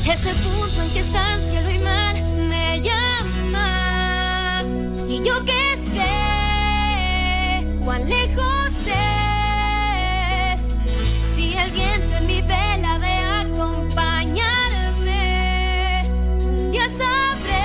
Ese 0.04 0.32
punto 0.42 0.82
en 0.82 0.90
que 0.92 1.00
están 1.00 1.35
cuán 7.86 8.06
lejos 8.08 8.72
es. 8.84 10.60
Si 11.36 11.54
el 11.54 11.70
viento 11.70 12.16
en 12.16 12.26
mi 12.26 12.42
vela 12.42 12.98
de 12.98 13.14
acompañarme 13.44 16.02
ya 16.72 16.88
sabré. 17.00 17.62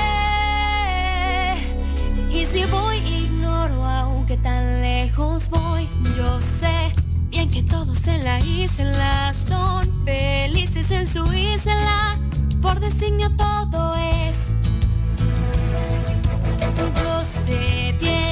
Y 2.31 2.45
si 2.45 2.63
voy 2.65 2.97
ignoro 2.97 3.83
aunque 3.83 4.37
tan 4.37 4.81
lejos 4.81 5.49
voy 5.49 5.87
yo 6.15 6.39
sé 6.39 6.93
bien 7.31 7.49
que 7.49 7.63
todos 7.63 8.05
en 8.05 8.23
la 8.23 8.39
isla 8.41 9.33
son 9.47 9.89
felices 10.05 10.91
en 10.91 11.07
su 11.07 11.23
isla. 11.33 12.19
Por 12.61 12.79
designio 12.79 13.31
todo 13.35 13.95
es. 13.95 14.51
Yo 16.77 17.23
sé 17.43 17.95
bien 17.99 18.30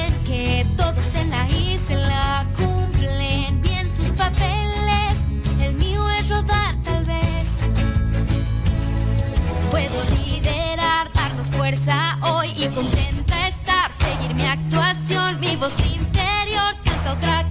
voz 15.60 15.74
interior 15.94 16.74
canta 16.82 17.12
otra 17.12 17.49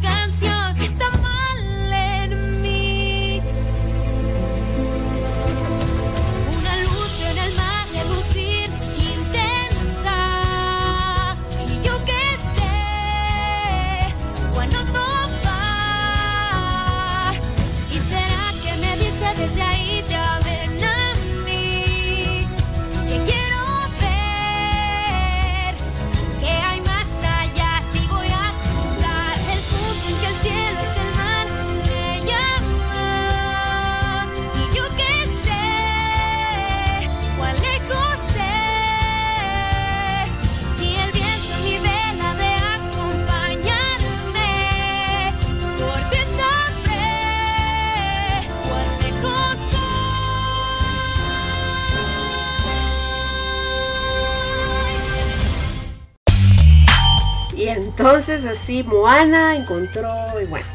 entonces 58.00 58.46
así 58.46 58.84
Moana 58.84 59.58
encontró, 59.58 60.10
y 60.42 60.46
bueno, 60.46 60.66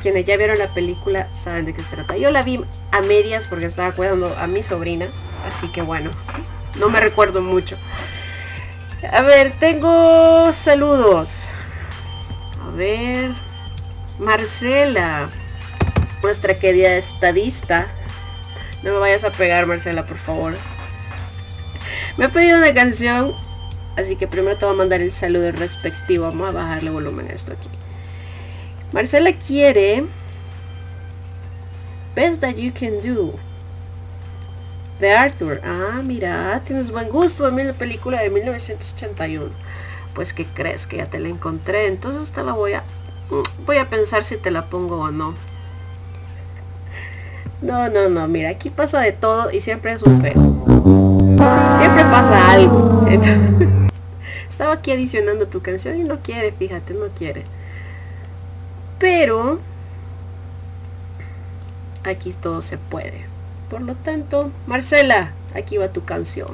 quienes 0.00 0.24
ya 0.24 0.38
vieron 0.38 0.58
la 0.58 0.68
película 0.68 1.28
saben 1.34 1.66
de 1.66 1.74
qué 1.74 1.82
se 1.82 1.96
trata. 1.96 2.16
Yo 2.16 2.30
la 2.30 2.42
vi 2.42 2.64
a 2.90 3.02
medias 3.02 3.46
porque 3.46 3.66
estaba 3.66 3.92
cuidando 3.92 4.34
a 4.38 4.46
mi 4.46 4.62
sobrina, 4.62 5.06
así 5.46 5.68
que 5.68 5.82
bueno, 5.82 6.10
no 6.78 6.88
me 6.88 6.98
recuerdo 6.98 7.42
mucho. 7.42 7.76
A 9.12 9.20
ver, 9.20 9.52
tengo 9.60 10.52
saludos. 10.54 11.30
A 12.66 12.70
ver. 12.74 13.32
Marcela, 14.18 15.28
nuestra 16.22 16.54
querida 16.54 16.94
estadista. 16.96 17.88
No 18.82 18.92
me 18.92 18.98
vayas 18.98 19.24
a 19.24 19.30
pegar, 19.30 19.66
Marcela, 19.66 20.06
por 20.06 20.16
favor. 20.16 20.56
Me 22.16 22.26
ha 22.26 22.28
pedido 22.30 22.56
una 22.58 22.72
canción, 22.72 23.34
así 23.96 24.16
que 24.16 24.26
primero 24.26 24.56
te 24.56 24.64
voy 24.64 24.74
a 24.74 24.78
mandar 24.78 25.00
el 25.00 25.12
saludo 25.12 25.50
respectivo. 25.52 26.24
Vamos 26.26 26.48
a 26.48 26.52
bajarle 26.52 26.90
volumen 26.90 27.28
a 27.28 27.32
esto 27.32 27.52
aquí. 27.52 27.68
Marcela 28.92 29.32
quiere 29.32 30.04
Best 32.14 32.40
That 32.40 32.56
You 32.56 32.72
Can 32.78 33.00
Do 33.02 33.38
de 35.00 35.12
Arthur. 35.12 35.60
Ah, 35.64 36.00
mira, 36.04 36.60
tienes 36.66 36.90
buen 36.90 37.08
gusto 37.08 37.50
de 37.50 37.64
la 37.64 37.72
película 37.72 38.22
de 38.22 38.30
1981. 38.30 39.46
Pues 40.14 40.32
que 40.32 40.44
crees 40.44 40.86
que 40.86 40.98
ya 40.98 41.06
te 41.06 41.18
la 41.18 41.28
encontré, 41.28 41.86
entonces 41.88 42.32
te 42.32 42.42
la 42.42 42.52
voy 42.52 42.74
a 42.74 42.80
mm, 43.30 43.66
voy 43.66 43.78
a 43.78 43.88
pensar 43.88 44.24
si 44.24 44.36
te 44.36 44.50
la 44.50 44.66
pongo 44.66 45.00
o 45.00 45.10
no. 45.10 45.34
No, 47.62 47.88
no, 47.88 48.08
no, 48.08 48.28
mira, 48.28 48.50
aquí 48.50 48.70
pasa 48.70 49.00
de 49.00 49.12
todo 49.12 49.50
y 49.50 49.60
siempre 49.60 49.92
es 49.92 50.02
un 50.02 50.20
feo. 50.20 50.32
Siempre 51.78 52.02
pasa 52.04 52.52
algo. 52.52 53.06
estaba 54.62 54.76
aquí 54.76 54.92
adicionando 54.92 55.48
tu 55.48 55.60
canción 55.60 55.98
y 55.98 56.04
no 56.04 56.20
quiere, 56.20 56.52
fíjate, 56.52 56.94
no 56.94 57.08
quiere. 57.08 57.42
Pero 59.00 59.58
aquí 62.04 62.32
todo 62.32 62.62
se 62.62 62.78
puede. 62.78 63.26
Por 63.68 63.82
lo 63.82 63.96
tanto, 63.96 64.52
Marcela, 64.68 65.32
aquí 65.56 65.78
va 65.78 65.88
tu 65.88 66.04
canción. 66.04 66.46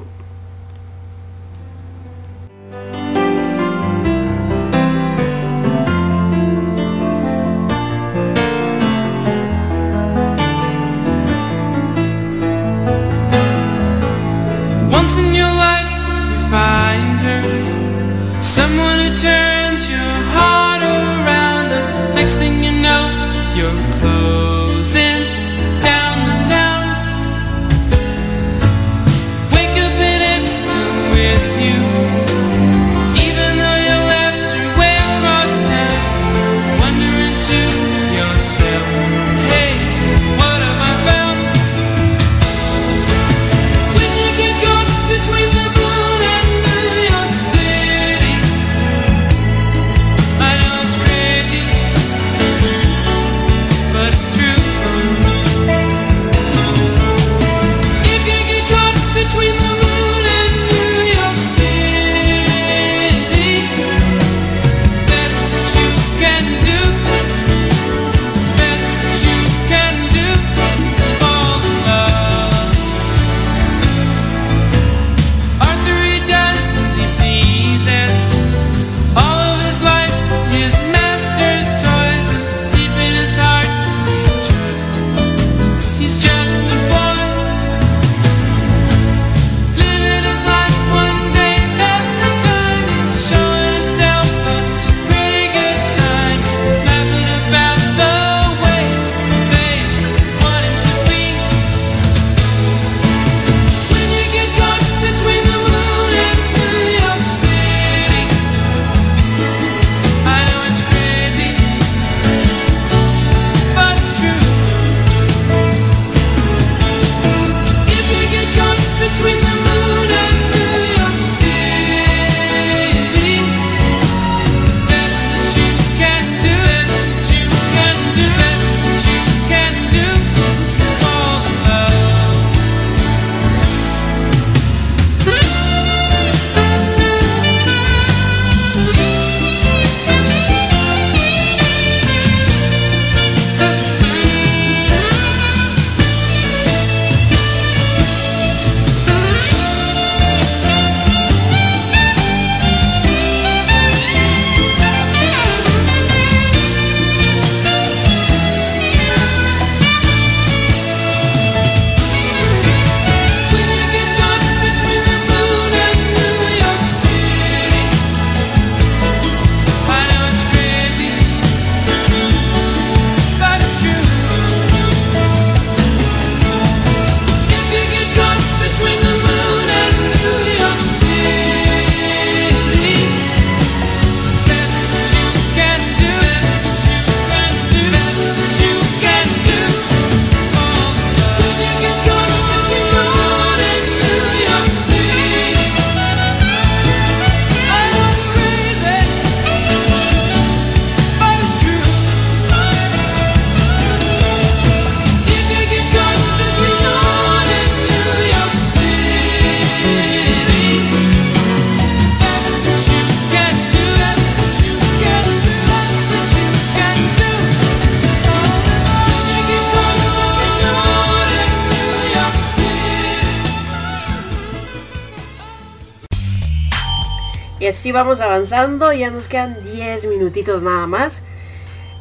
Ya 228.51 229.11
nos 229.11 229.28
quedan 229.28 229.57
10 229.62 230.07
minutitos 230.07 230.62
nada 230.62 230.86
más. 230.86 231.22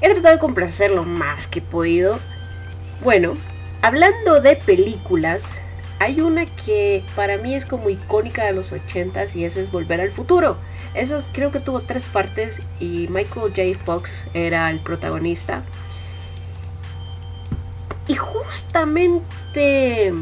He 0.01 0.09
tratado 0.09 0.35
de 0.35 0.39
complacer 0.39 0.91
lo 0.91 1.03
más 1.03 1.47
que 1.47 1.59
he 1.59 1.61
podido. 1.61 2.19
Bueno, 3.03 3.35
hablando 3.81 4.39
de 4.39 4.55
películas, 4.55 5.43
hay 5.99 6.21
una 6.21 6.45
que 6.45 7.03
para 7.15 7.37
mí 7.37 7.53
es 7.53 7.65
como 7.65 7.89
icónica 7.89 8.45
de 8.45 8.53
los 8.53 8.71
80s 8.71 9.35
y 9.35 9.43
esa 9.43 9.59
es 9.59 9.71
Volver 9.71 9.99
al 9.99 10.11
Futuro. 10.11 10.57
Esa 10.93 11.21
creo 11.33 11.51
que 11.51 11.59
tuvo 11.59 11.81
tres 11.81 12.07
partes 12.07 12.61
y 12.79 13.07
Michael 13.09 13.53
J. 13.55 13.61
Fox 13.83 14.09
era 14.33 14.69
el 14.71 14.79
protagonista. 14.79 15.63
Y 18.07 18.15
justamente 18.15 20.13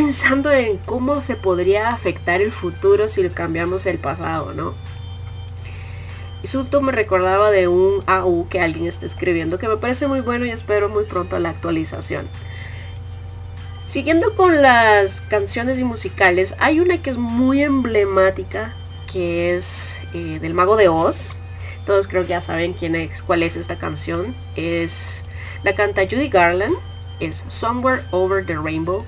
pensando 0.00 0.50
en 0.50 0.78
cómo 0.78 1.20
se 1.20 1.36
podría 1.36 1.90
afectar 1.90 2.40
el 2.40 2.52
futuro 2.52 3.06
si 3.08 3.28
cambiamos 3.28 3.84
el 3.84 3.98
pasado, 3.98 4.54
¿no? 4.54 4.72
Y 6.42 6.48
justo 6.48 6.80
me 6.80 6.90
recordaba 6.90 7.50
de 7.50 7.68
un 7.68 8.02
AU 8.06 8.48
que 8.48 8.60
alguien 8.60 8.86
está 8.86 9.04
escribiendo 9.04 9.58
que 9.58 9.68
me 9.68 9.76
parece 9.76 10.06
muy 10.06 10.20
bueno 10.20 10.46
y 10.46 10.50
espero 10.50 10.88
muy 10.88 11.04
pronto 11.04 11.38
la 11.38 11.50
actualización. 11.50 12.26
Siguiendo 13.86 14.34
con 14.36 14.62
las 14.62 15.20
canciones 15.20 15.78
y 15.78 15.84
musicales, 15.84 16.54
hay 16.58 16.80
una 16.80 16.96
que 16.96 17.10
es 17.10 17.18
muy 17.18 17.62
emblemática, 17.62 18.72
que 19.12 19.54
es 19.54 19.98
eh, 20.14 20.38
del 20.40 20.54
Mago 20.54 20.76
de 20.76 20.88
Oz. 20.88 21.34
Todos 21.84 22.08
creo 22.08 22.22
que 22.22 22.28
ya 22.28 22.40
saben 22.40 22.72
quién 22.72 22.94
es, 22.94 23.20
cuál 23.22 23.42
es 23.42 23.56
esta 23.56 23.76
canción. 23.76 24.34
Es 24.56 25.22
la 25.62 25.74
canta 25.74 26.04
Judy 26.08 26.30
Garland, 26.30 26.76
es 27.18 27.44
Somewhere 27.48 28.02
Over 28.12 28.46
the 28.46 28.56
Rainbow. 28.56 29.04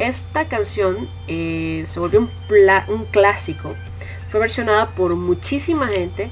Esta 0.00 0.46
canción 0.46 1.08
eh, 1.28 1.84
se 1.86 2.00
volvió 2.00 2.20
un, 2.20 3.04
clásico. 3.12 3.76
Fue 4.30 4.40
versionada 4.40 4.88
por 4.88 5.14
muchísima 5.14 5.86
gente 5.86 6.30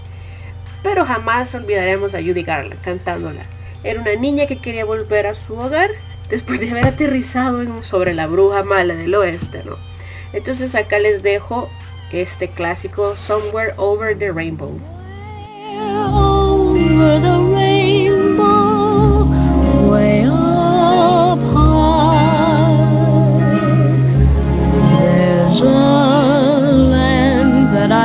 pero 0.82 1.04
jamás 1.04 1.54
olvidaremos 1.54 2.14
a 2.14 2.18
Judy 2.18 2.42
Garland 2.42 2.80
cantándola. 2.82 3.42
Era 3.84 4.00
una 4.00 4.14
niña 4.14 4.46
que 4.46 4.58
quería 4.58 4.84
volver 4.84 5.26
a 5.26 5.34
su 5.34 5.58
hogar 5.58 5.90
después 6.28 6.60
de 6.60 6.70
haber 6.70 6.86
aterrizado 6.86 7.82
sobre 7.82 8.14
la 8.14 8.26
bruja 8.26 8.62
mala 8.62 8.94
del 8.94 9.14
oeste. 9.14 9.62
Entonces 10.32 10.74
acá 10.74 10.98
les 10.98 11.22
dejo 11.22 11.68
este 12.12 12.48
clásico 12.48 13.16
Somewhere 13.16 13.74
Over 13.76 14.18
the 14.18 14.32
Rainbow. 14.32 14.78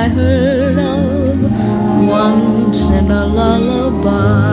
I 0.04 0.10
heard 0.10 0.78
of 0.80 1.40
once 2.10 2.90
in 2.90 3.10
a 3.10 3.26
lullaby. 3.26 4.53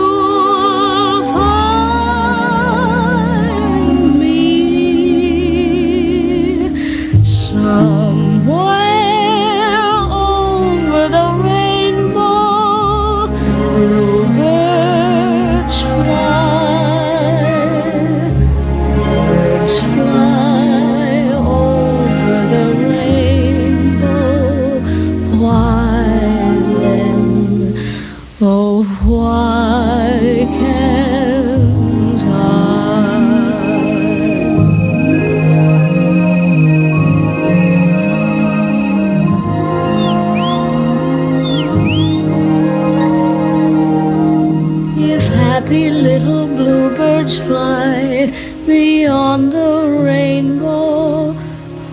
fly 47.51 48.31
beyond 48.65 49.51
the 49.51 49.99
rainbow, 50.07 51.33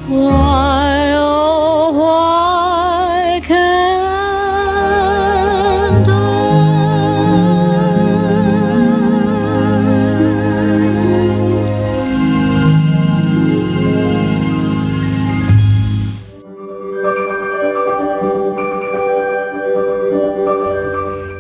why, 0.07 1.15
oh, 1.19 1.91
why 1.99 3.41
can't 3.43 3.99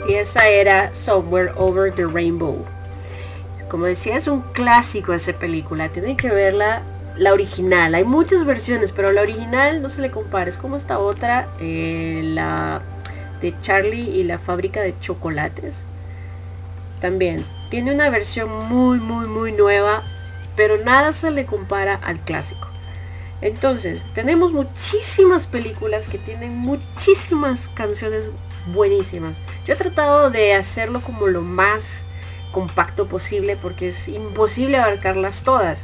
Y 0.08 0.14
esa 0.14 0.42
era 0.50 0.90
Somewhere 0.92 1.52
Over 1.56 1.90
the 1.94 2.08
Rainbow. 2.08 2.77
Como 3.68 3.84
decía, 3.86 4.16
es 4.16 4.26
un 4.26 4.40
clásico 4.40 5.12
esa 5.12 5.32
película. 5.32 5.88
Tienen 5.90 6.16
que 6.16 6.30
verla, 6.30 6.82
la 7.18 7.32
original. 7.32 7.94
Hay 7.94 8.04
muchas 8.04 8.44
versiones, 8.44 8.92
pero 8.92 9.12
la 9.12 9.22
original 9.22 9.82
no 9.82 9.88
se 9.88 10.00
le 10.00 10.10
compara. 10.10 10.48
Es 10.48 10.56
como 10.56 10.76
esta 10.76 10.98
otra, 10.98 11.48
eh, 11.60 12.22
la 12.24 12.80
de 13.40 13.54
Charlie 13.60 14.10
y 14.10 14.24
la 14.24 14.38
fábrica 14.38 14.80
de 14.80 14.98
chocolates. 15.00 15.82
También 17.00 17.44
tiene 17.70 17.92
una 17.92 18.10
versión 18.10 18.48
muy, 18.68 18.98
muy, 18.98 19.26
muy 19.26 19.52
nueva, 19.52 20.02
pero 20.56 20.78
nada 20.78 21.12
se 21.12 21.30
le 21.30 21.44
compara 21.44 22.00
al 22.02 22.18
clásico. 22.20 22.68
Entonces, 23.40 24.02
tenemos 24.14 24.52
muchísimas 24.52 25.46
películas 25.46 26.06
que 26.06 26.18
tienen 26.18 26.56
muchísimas 26.56 27.68
canciones 27.74 28.24
buenísimas. 28.72 29.36
Yo 29.66 29.74
he 29.74 29.76
tratado 29.76 30.30
de 30.30 30.54
hacerlo 30.54 31.00
como 31.00 31.28
lo 31.28 31.42
más 31.42 32.02
compacto 32.52 33.06
posible 33.06 33.56
porque 33.56 33.88
es 33.88 34.08
imposible 34.08 34.78
abarcarlas 34.78 35.42
todas. 35.42 35.80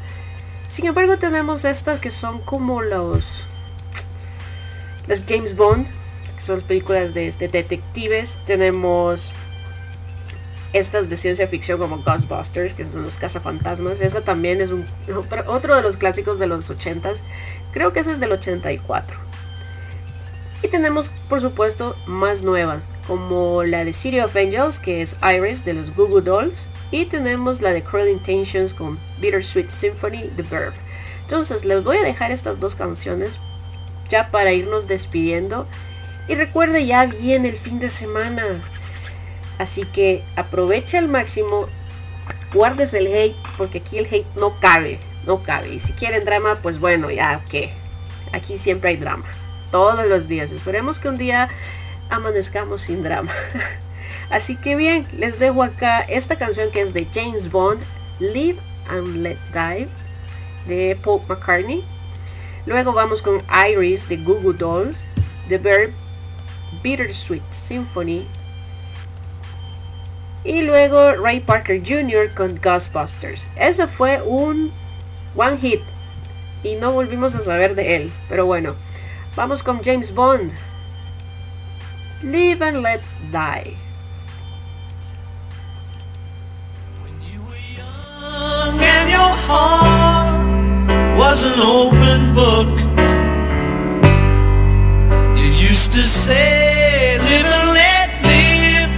Sin 0.68 0.86
embargo, 0.86 1.16
tenemos 1.18 1.64
estas 1.64 2.00
que 2.00 2.10
son 2.10 2.40
como 2.40 2.82
los 2.82 3.46
los 5.06 5.24
James 5.28 5.54
Bond, 5.54 5.86
que 6.36 6.42
son 6.42 6.62
películas 6.62 7.14
de, 7.14 7.30
de 7.32 7.48
detectives. 7.48 8.38
Tenemos 8.46 9.32
estas 10.72 11.08
de 11.08 11.16
ciencia 11.16 11.46
ficción 11.46 11.78
como 11.78 11.98
Ghostbusters, 11.98 12.74
que 12.74 12.84
son 12.90 13.04
los 13.04 13.16
cazafantasmas. 13.16 14.00
Esta 14.00 14.22
también 14.22 14.60
es 14.60 14.70
un, 14.70 14.84
otro, 15.16 15.44
otro 15.46 15.76
de 15.76 15.82
los 15.82 15.96
clásicos 15.96 16.38
de 16.38 16.48
los 16.48 16.68
80s. 16.68 17.18
Creo 17.72 17.92
que 17.92 18.00
ese 18.00 18.12
es 18.12 18.20
del 18.20 18.32
84. 18.32 19.16
Y 20.62 20.68
tenemos, 20.68 21.10
por 21.28 21.40
supuesto, 21.40 21.94
más 22.06 22.42
nuevas, 22.42 22.80
como 23.07 23.64
la 23.64 23.84
de 23.84 23.92
City 23.92 24.20
of 24.20 24.36
Angels, 24.36 24.78
que 24.78 25.02
es 25.02 25.16
Iris 25.22 25.64
de 25.64 25.74
los 25.74 25.94
Google 25.94 26.22
Dolls. 26.22 26.66
Y 26.90 27.07
tenemos 27.07 27.61
la 27.61 27.72
de 27.72 27.82
Cruel 27.82 28.09
Intentions 28.09 28.72
con 28.72 28.98
Bittersweet 29.20 29.68
Symphony, 29.68 30.30
The 30.36 30.42
Verb. 30.42 30.72
Entonces, 31.22 31.64
les 31.64 31.82
voy 31.82 31.96
a 31.96 32.02
dejar 32.02 32.30
estas 32.30 32.61
dos 32.61 32.74
canciones 32.74 33.38
ya 34.09 34.30
para 34.30 34.52
irnos 34.52 34.86
despidiendo. 34.86 35.66
Y 36.28 36.34
recuerde, 36.34 36.86
ya 36.86 37.07
viene 37.07 37.48
el 37.48 37.57
fin 37.57 37.80
de 37.80 37.88
semana. 37.88 38.44
Así 39.59 39.84
que 39.84 40.22
aproveche 40.36 40.98
al 40.98 41.09
máximo, 41.09 41.66
guardes 42.52 42.94
el 42.94 43.07
hate, 43.07 43.36
porque 43.57 43.78
aquí 43.78 43.98
el 43.98 44.07
hate 44.07 44.26
no 44.36 44.59
cabe, 44.61 44.98
no 45.26 45.42
cabe. 45.42 45.74
Y 45.74 45.80
si 45.80 45.92
quieren 45.92 46.24
drama, 46.24 46.59
pues 46.62 46.80
bueno, 46.80 47.11
ya 47.11 47.40
que 47.50 47.70
aquí 48.32 48.59
siempre 48.59 48.90
hay 48.90 48.96
drama, 48.96 49.24
todos 49.70 50.07
los 50.07 50.28
días. 50.28 50.50
Esperemos 50.50 50.98
que 50.98 51.09
un 51.09 51.18
día 51.18 51.48
amanezcamos 52.14 52.82
sin 52.82 53.02
drama. 53.02 53.32
Así 54.30 54.56
que 54.56 54.76
bien, 54.76 55.06
les 55.16 55.38
dejo 55.38 55.62
acá 55.62 56.00
esta 56.00 56.36
canción 56.36 56.70
que 56.70 56.80
es 56.80 56.94
de 56.94 57.06
James 57.14 57.50
Bond, 57.50 57.80
Live 58.20 58.58
and 58.88 59.16
Let 59.16 59.38
Die, 59.52 59.88
de 60.66 60.96
Paul 61.02 61.20
McCartney. 61.28 61.84
Luego 62.66 62.92
vamos 62.92 63.20
con 63.20 63.42
Iris 63.68 64.08
de 64.08 64.16
Goo 64.16 64.40
Goo 64.40 64.52
Dolls, 64.52 65.06
The 65.48 65.58
Very 65.58 65.92
Bittersweet 66.82 67.42
Symphony. 67.52 68.26
Y 70.44 70.62
luego 70.62 71.14
Ray 71.14 71.40
Parker 71.40 71.80
Jr. 71.80 72.30
con 72.34 72.58
Ghostbusters. 72.60 73.42
Ese 73.56 73.86
fue 73.86 74.20
un 74.22 74.72
one 75.34 75.58
hit 75.58 75.80
y 76.62 76.76
no 76.76 76.92
volvimos 76.92 77.34
a 77.34 77.40
saber 77.40 77.74
de 77.74 77.96
él. 77.96 78.12
Pero 78.28 78.46
bueno, 78.46 78.74
vamos 79.36 79.62
con 79.62 79.82
James 79.82 80.12
Bond. 80.12 80.52
Live 82.24 82.62
and 82.62 82.80
Let 82.80 83.02
Die. 83.32 83.76
When 87.02 87.12
you 87.20 87.42
were 87.42 87.64
young 87.76 88.80
and 88.80 89.10
your 89.10 89.34
heart 89.44 90.32
was 91.18 91.44
an 91.44 91.60
open 91.60 92.34
book. 92.34 92.72
You 95.36 95.48
used 95.68 95.92
to 95.92 96.02
say, 96.06 97.18
live 97.18 97.44
and 97.44 97.68
let 97.76 98.08
live. 98.24 98.90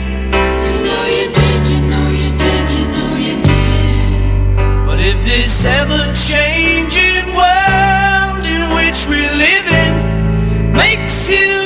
You 0.63 0.77
know 0.87 1.03
you 1.11 1.27
did, 1.35 1.67
you 1.67 1.81
know 1.91 2.07
you 2.23 2.31
did, 2.39 2.71
you 2.79 2.87
know 2.95 3.11
you 3.27 3.37
did. 3.43 4.87
But 4.87 5.01
if 5.01 5.19
this 5.27 5.67
ever 5.67 5.99
changing 6.15 7.35
world 7.35 8.47
in 8.47 8.71
which 8.71 9.09
we're 9.11 9.35
living 9.35 10.73
makes 10.73 11.29
you 11.29 11.66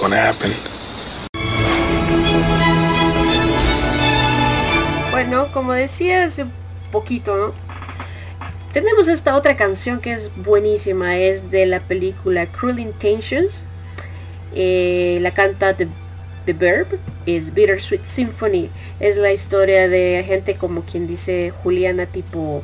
going 0.00 0.12
to 0.12 0.16
happen. 0.16 0.52
Bueno, 5.10 5.48
como 5.52 5.72
decía 5.72 6.24
hace 6.24 6.46
poquito, 6.90 7.36
¿no? 7.36 7.52
Tenemos 8.72 9.08
esta 9.08 9.36
otra 9.36 9.56
canción 9.56 10.00
que 10.00 10.12
es 10.12 10.30
buenísima, 10.36 11.18
es 11.18 11.50
de 11.50 11.66
la 11.66 11.80
película 11.80 12.46
Cruel 12.46 12.78
Intentions. 12.78 13.64
Eh, 14.54 15.18
la 15.20 15.32
canta 15.32 15.76
The, 15.76 15.88
The 16.46 16.52
Verb, 16.52 16.86
es 17.26 17.52
Bittersweet 17.52 18.06
Symphony. 18.06 18.70
Es 19.00 19.16
la 19.16 19.32
historia 19.32 19.88
de 19.88 20.24
gente 20.26 20.54
como 20.54 20.82
quien 20.82 21.06
dice 21.06 21.52
Juliana, 21.62 22.06
tipo 22.06 22.62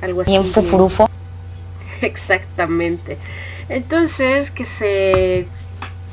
algo 0.00 0.20
así. 0.20 0.30
Bien 0.30 0.46
fufurufo. 0.46 1.08
Exactamente. 2.02 3.16
Entonces, 3.68 4.50
que 4.50 4.64
se 4.64 5.46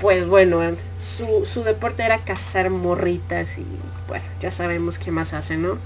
pues 0.02 0.28
bueno, 0.28 0.64
eh, 0.64 0.76
su, 1.18 1.46
su 1.46 1.64
deporte 1.64 2.04
era 2.04 2.20
cazar 2.20 2.70
morritas 2.70 3.58
y 3.58 3.66
bueno, 4.08 4.26
ya 4.42 4.52
sabemos 4.52 5.00
qué 5.00 5.12
más 5.12 5.34
hace, 5.34 5.58
¿no? 5.58 5.78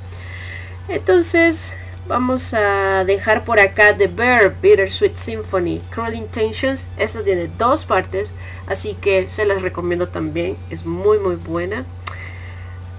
Entonces, 0.88 1.74
vamos 2.08 2.54
a 2.56 3.04
dejar 3.06 3.46
por 3.46 3.60
acá 3.60 3.96
The 3.96 4.08
Bear, 4.08 4.56
Bittersweet 4.60 5.16
Symphony, 5.16 5.82
Cruel 5.92 6.16
Intentions. 6.16 6.88
Esta 6.98 7.24
tiene 7.24 7.48
dos 7.58 7.86
partes, 7.86 8.32
así 8.68 8.96
que 9.00 9.30
se 9.30 9.46
las 9.46 9.62
recomiendo 9.62 10.08
también. 10.08 10.58
Es 10.72 10.86
muy, 10.86 11.20
muy 11.20 11.36
buena. 11.36 11.86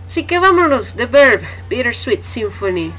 Así 0.09 0.25
que 0.25 0.39
vámonos, 0.39 0.95
The 0.95 1.07
Verb, 1.07 1.43
Bittersweet 1.69 2.23
Symphony. 2.23 2.93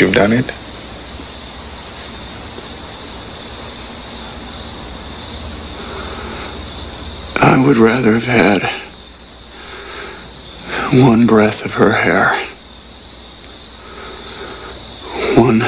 Would 0.00 0.14
you 0.14 0.20
have 0.20 0.30
done 0.30 0.38
it? 0.38 0.50
I 7.42 7.62
would 7.62 7.76
rather 7.76 8.14
have 8.14 8.24
had 8.26 8.62
one 11.04 11.26
breath 11.26 11.64
of 11.66 11.74
her 11.74 11.92
hair, 11.92 12.34
one 15.36 15.60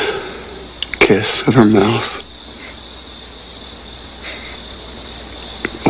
kiss 0.98 1.46
of 1.46 1.54
her 1.54 1.66
mouth, 1.66 2.22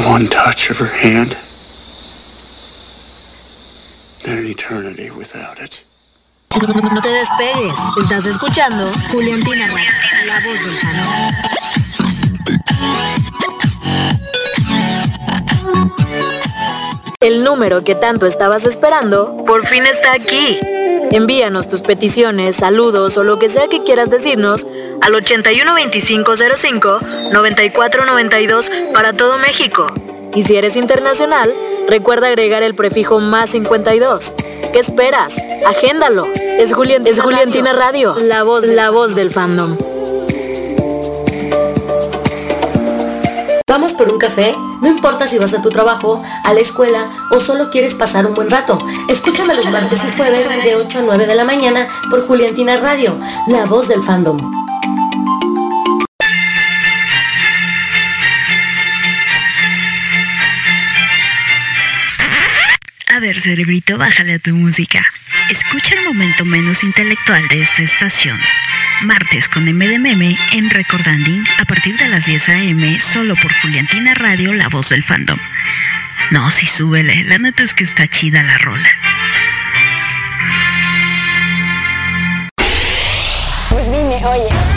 one 0.05 0.27
touch 0.27 0.69
of 0.71 0.79
her 0.79 0.87
hand, 0.87 1.37
than 4.25 4.39
an 4.39 4.47
eternity 4.47 5.11
without 5.11 5.61
it. 5.61 5.85
No 6.61 7.01
te 7.01 7.09
despegues. 7.09 7.73
Estás 8.03 8.27
escuchando 8.27 8.85
Juliantina 9.11 9.67
la 10.27 10.41
voz 10.41 10.59
del. 10.63 10.75
El 17.21 17.43
número 17.43 17.85
que 17.85 17.95
tanto 17.95 18.27
estabas 18.27 18.67
esperando 18.67 19.35
por 19.47 19.67
fin 19.67 19.87
está 19.87 20.13
aquí. 20.13 20.61
Envíanos 21.11 21.69
tus 21.69 21.81
peticiones, 21.81 22.57
saludos 22.57 23.17
o 23.17 23.25
lo 23.25 23.39
que 23.39 23.49
sea 23.49 23.69
que 23.69 23.83
quieras 23.83 24.11
decirnos 24.11 24.67
al 25.01 25.15
812505 25.15 27.01
9492 27.33 28.71
para 28.93 29.15
todo 29.15 29.39
México. 29.39 29.87
Y 30.35 30.43
si 30.43 30.57
eres 30.57 30.77
internacional, 30.77 31.51
recuerda 31.89 32.29
agregar 32.29 32.63
el 32.63 32.75
prefijo 32.75 33.21
más 33.21 33.51
52. 33.51 34.35
¿Qué 34.73 34.79
esperas? 34.79 35.37
Agéndalo. 35.67 36.27
Es, 36.35 36.73
Julián, 36.73 37.07
es 37.07 37.21
Juliantina 37.21 37.75
Radio, 37.75 38.15
la 38.19 38.43
voz, 38.43 38.67
la 38.67 38.91
voz 38.91 39.15
del 39.15 39.31
fandom. 39.31 39.77
Vamos 43.69 43.93
por 43.93 44.11
un 44.11 44.19
café, 44.19 44.55
no 44.81 44.89
importa 44.89 45.27
si 45.27 45.39
vas 45.39 45.55
a 45.55 45.63
tu 45.63 45.69
trabajo, 45.69 46.23
a 46.45 46.55
la 46.55 46.61
escuela 46.61 47.07
o 47.31 47.41
solo 47.41 47.71
quieres 47.71 47.95
pasar 47.95 48.27
un 48.27 48.35
buen 48.35 48.51
rato. 48.51 48.79
Escúchame 49.09 49.55
los 49.55 49.71
martes 49.71 50.03
y 50.05 50.17
jueves 50.17 50.49
de 50.65 50.77
8 50.77 50.99
a 50.99 51.03
9 51.03 51.27
de 51.27 51.35
la 51.35 51.45
mañana 51.45 51.89
por 52.11 52.27
Juliantina 52.27 52.77
Radio, 52.77 53.19
la 53.49 53.65
voz 53.65 53.89
del 53.89 54.03
fandom. 54.03 54.62
Ver, 63.23 63.41
cerebrito, 63.41 63.99
bájale 63.99 64.35
a 64.35 64.39
tu 64.41 64.53
música. 64.53 65.01
Escucha 65.49 65.95
el 65.95 66.05
momento 66.05 66.45
menos 66.45 66.83
intelectual 66.83 67.47
de 67.47 67.63
esta 67.63 67.83
estación. 67.83 68.37
Martes 69.03 69.49
con 69.49 69.69
M 69.69 69.87
de 69.87 70.01
Meme 70.01 70.37
en 70.51 70.69
Recordanding 70.69 71.45
a 71.61 71.65
partir 71.65 71.97
de 71.99 72.09
las 72.09 72.27
10 72.27 72.49
a.m. 72.49 73.01
solo 73.01 73.37
por 73.37 73.55
Juliantina 73.61 74.15
Radio, 74.15 74.53
la 74.55 74.69
voz 74.69 74.89
del 74.89 75.05
fandom. 75.05 75.39
No, 76.33 76.51
sí, 76.51 76.67
súbele. 76.67 77.23
La 77.23 77.39
neta 77.39 77.63
es 77.63 77.75
que 77.75 77.85
está 77.85 78.09
chida 78.09 78.43
la 78.43 78.59
rola. 78.59 78.89
Pues 83.69 83.85
dime, 83.87 84.21
oye. 84.27 84.73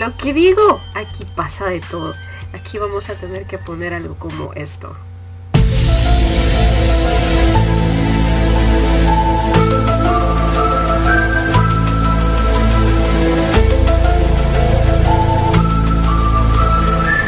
lo 0.00 0.16
que 0.16 0.32
digo, 0.32 0.80
aquí 0.94 1.26
pasa 1.36 1.66
de 1.66 1.80
todo. 1.80 2.14
Aquí 2.52 2.78
vamos 2.78 3.08
a 3.08 3.14
tener 3.14 3.46
que 3.46 3.58
poner 3.58 3.94
algo 3.94 4.16
como 4.16 4.52
esto. 4.54 4.96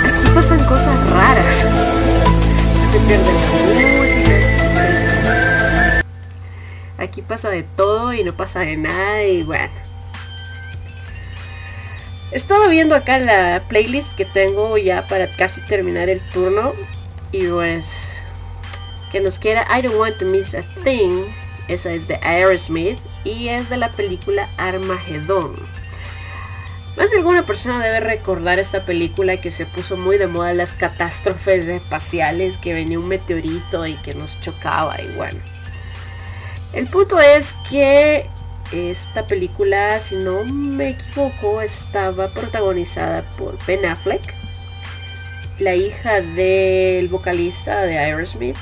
Aquí 0.04 0.28
pasan 0.34 0.58
cosas 0.64 1.10
raras. 1.10 1.56
Se 2.74 2.86
te 2.92 3.04
pierde 3.06 3.32
la 3.32 3.40
música. 3.98 4.32
Aquí 6.98 7.22
pasa 7.22 7.48
de 7.48 7.62
todo 7.62 8.12
y 8.12 8.24
no 8.24 8.32
pasa 8.32 8.60
de 8.60 8.76
nada 8.76 9.22
y 9.24 9.42
bueno. 9.44 9.91
Estaba 12.32 12.68
viendo 12.68 12.94
acá 12.94 13.18
la 13.18 13.62
playlist 13.68 14.14
que 14.14 14.24
tengo 14.24 14.78
ya 14.78 15.06
para 15.06 15.28
casi 15.28 15.60
terminar 15.62 16.08
el 16.08 16.20
turno. 16.32 16.72
Y 17.30 17.46
pues 17.46 18.18
que 19.10 19.20
nos 19.20 19.38
quiera 19.38 19.66
I 19.78 19.82
Don't 19.82 19.96
Want 19.96 20.16
to 20.18 20.24
Miss 20.24 20.54
a 20.54 20.62
Thing. 20.82 21.24
Esa 21.68 21.92
es 21.92 22.08
de 22.08 22.16
Aerosmith 22.22 22.98
y 23.24 23.48
es 23.48 23.68
de 23.68 23.76
la 23.76 23.90
película 23.90 24.48
Armagedón. 24.56 25.54
Más 26.96 27.10
de 27.10 27.18
alguna 27.18 27.44
persona 27.46 27.82
debe 27.82 28.00
recordar 28.00 28.58
esta 28.58 28.84
película 28.84 29.38
que 29.38 29.50
se 29.50 29.64
puso 29.64 29.96
muy 29.96 30.18
de 30.18 30.26
moda 30.26 30.52
las 30.52 30.72
catástrofes 30.72 31.68
espaciales, 31.68 32.58
que 32.58 32.74
venía 32.74 32.98
un 32.98 33.08
meteorito 33.08 33.86
y 33.86 33.94
que 33.96 34.14
nos 34.14 34.40
chocaba 34.40 35.00
y 35.00 35.06
bueno. 35.16 35.40
El 36.72 36.86
punto 36.86 37.20
es 37.20 37.54
que 37.70 38.28
esta 38.72 39.26
película, 39.26 40.00
si 40.00 40.16
no 40.16 40.44
me 40.44 40.90
equivoco, 40.90 41.60
estaba 41.60 42.28
protagonizada 42.28 43.22
por 43.36 43.56
Ben 43.66 43.84
Affleck, 43.84 44.34
la 45.58 45.74
hija 45.74 46.20
del 46.20 47.08
vocalista 47.08 47.82
de 47.82 47.98
Aerosmith, 47.98 48.56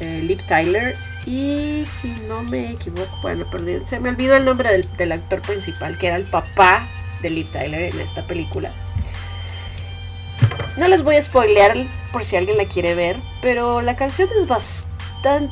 eh, 0.00 0.38
Tyler, 0.46 0.96
y 1.26 1.84
si 1.86 2.08
no 2.28 2.42
me 2.42 2.70
equivoco, 2.70 3.18
bueno, 3.22 3.46
perdí, 3.50 3.80
se 3.86 3.98
me 3.98 4.10
olvidó 4.10 4.36
el 4.36 4.44
nombre 4.44 4.70
del, 4.70 4.88
del 4.96 5.12
actor 5.12 5.40
principal, 5.40 5.98
que 5.98 6.08
era 6.08 6.16
el 6.16 6.24
papá 6.24 6.86
de 7.22 7.30
Liv 7.30 7.46
Tyler 7.50 7.94
en 7.94 8.00
esta 8.00 8.22
película. 8.22 8.72
No 10.76 10.88
les 10.88 11.02
voy 11.02 11.16
a 11.16 11.22
spoilear 11.22 11.76
por 12.12 12.24
si 12.24 12.36
alguien 12.36 12.58
la 12.58 12.66
quiere 12.66 12.94
ver, 12.94 13.16
pero 13.40 13.80
la 13.80 13.96
canción 13.96 14.28
es 14.38 14.46
bastante 14.46 14.95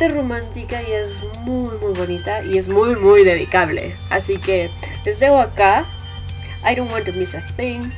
romántica 0.09 0.81
y 0.83 0.93
es 0.93 1.21
muy 1.45 1.77
muy 1.79 1.93
bonita 1.95 2.45
y 2.45 2.59
es 2.59 2.69
muy 2.69 2.95
muy 2.95 3.25
dedicable. 3.25 3.93
Así 4.09 4.39
que 4.39 4.71
les 5.05 5.19
dejo 5.19 5.39
acá 5.39 5.85
I 6.65 6.77
Don't 6.77 6.93
Want 6.93 7.07
to 7.07 7.13
Miss 7.13 7.35
a 7.35 7.43
Thing 7.57 7.91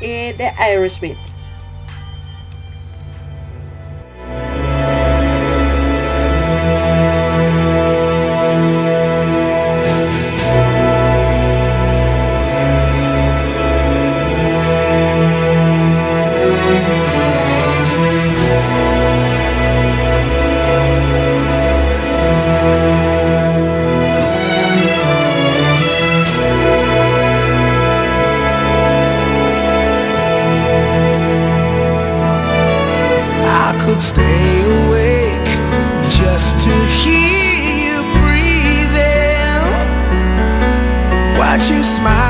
eh, 0.00 0.32
de 0.38 0.46
Aerosmith. 0.58 1.31
you 41.70 41.82
smile. 41.84 42.21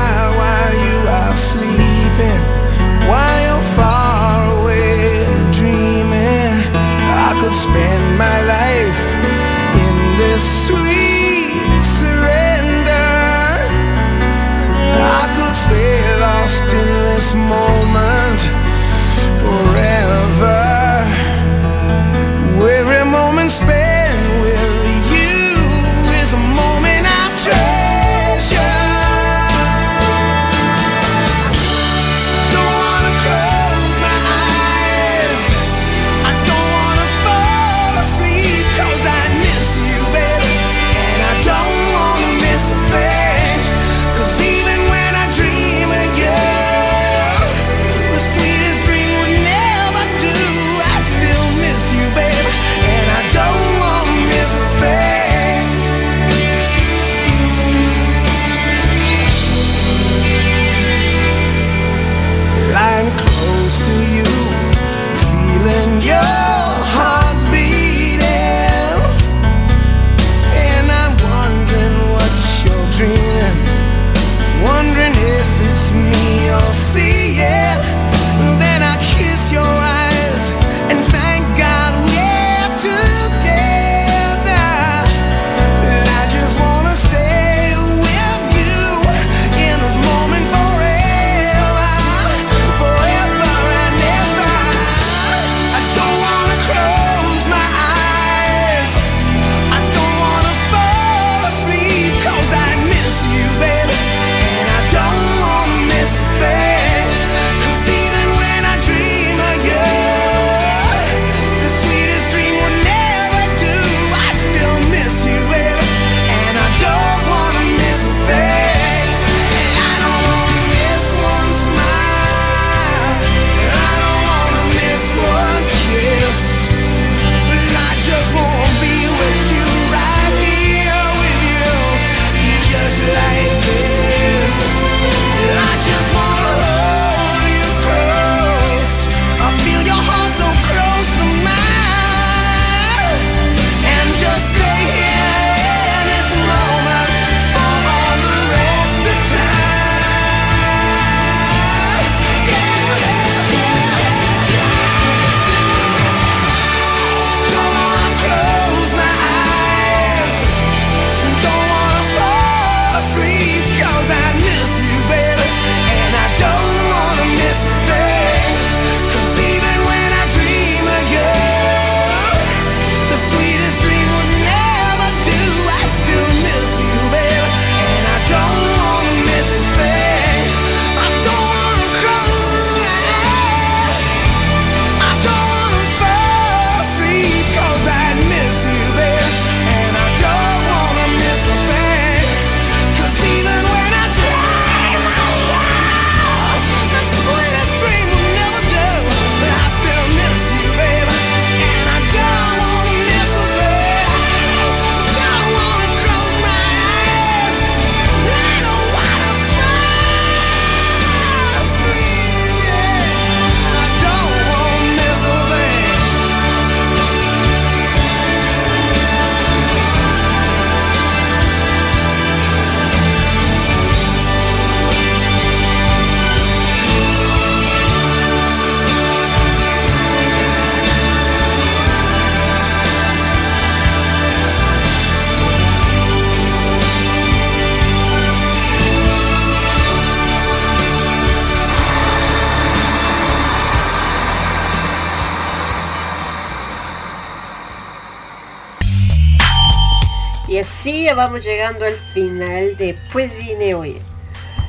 Vamos 251.23 251.45
llegando 251.45 251.85
al 251.85 251.95
final 252.13 252.75
de 252.75 252.97
Pues 253.13 253.37
vine 253.37 253.75
hoy. 253.75 253.95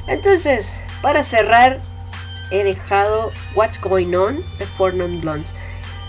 Entonces, 0.06 0.76
para 1.02 1.24
cerrar, 1.24 1.80
he 2.52 2.62
dejado 2.62 3.32
What's 3.56 3.80
Going 3.80 4.14
On 4.14 4.36
de 4.58 4.66
Four 4.78 4.94
Non 4.94 5.20
Blondes. 5.20 5.50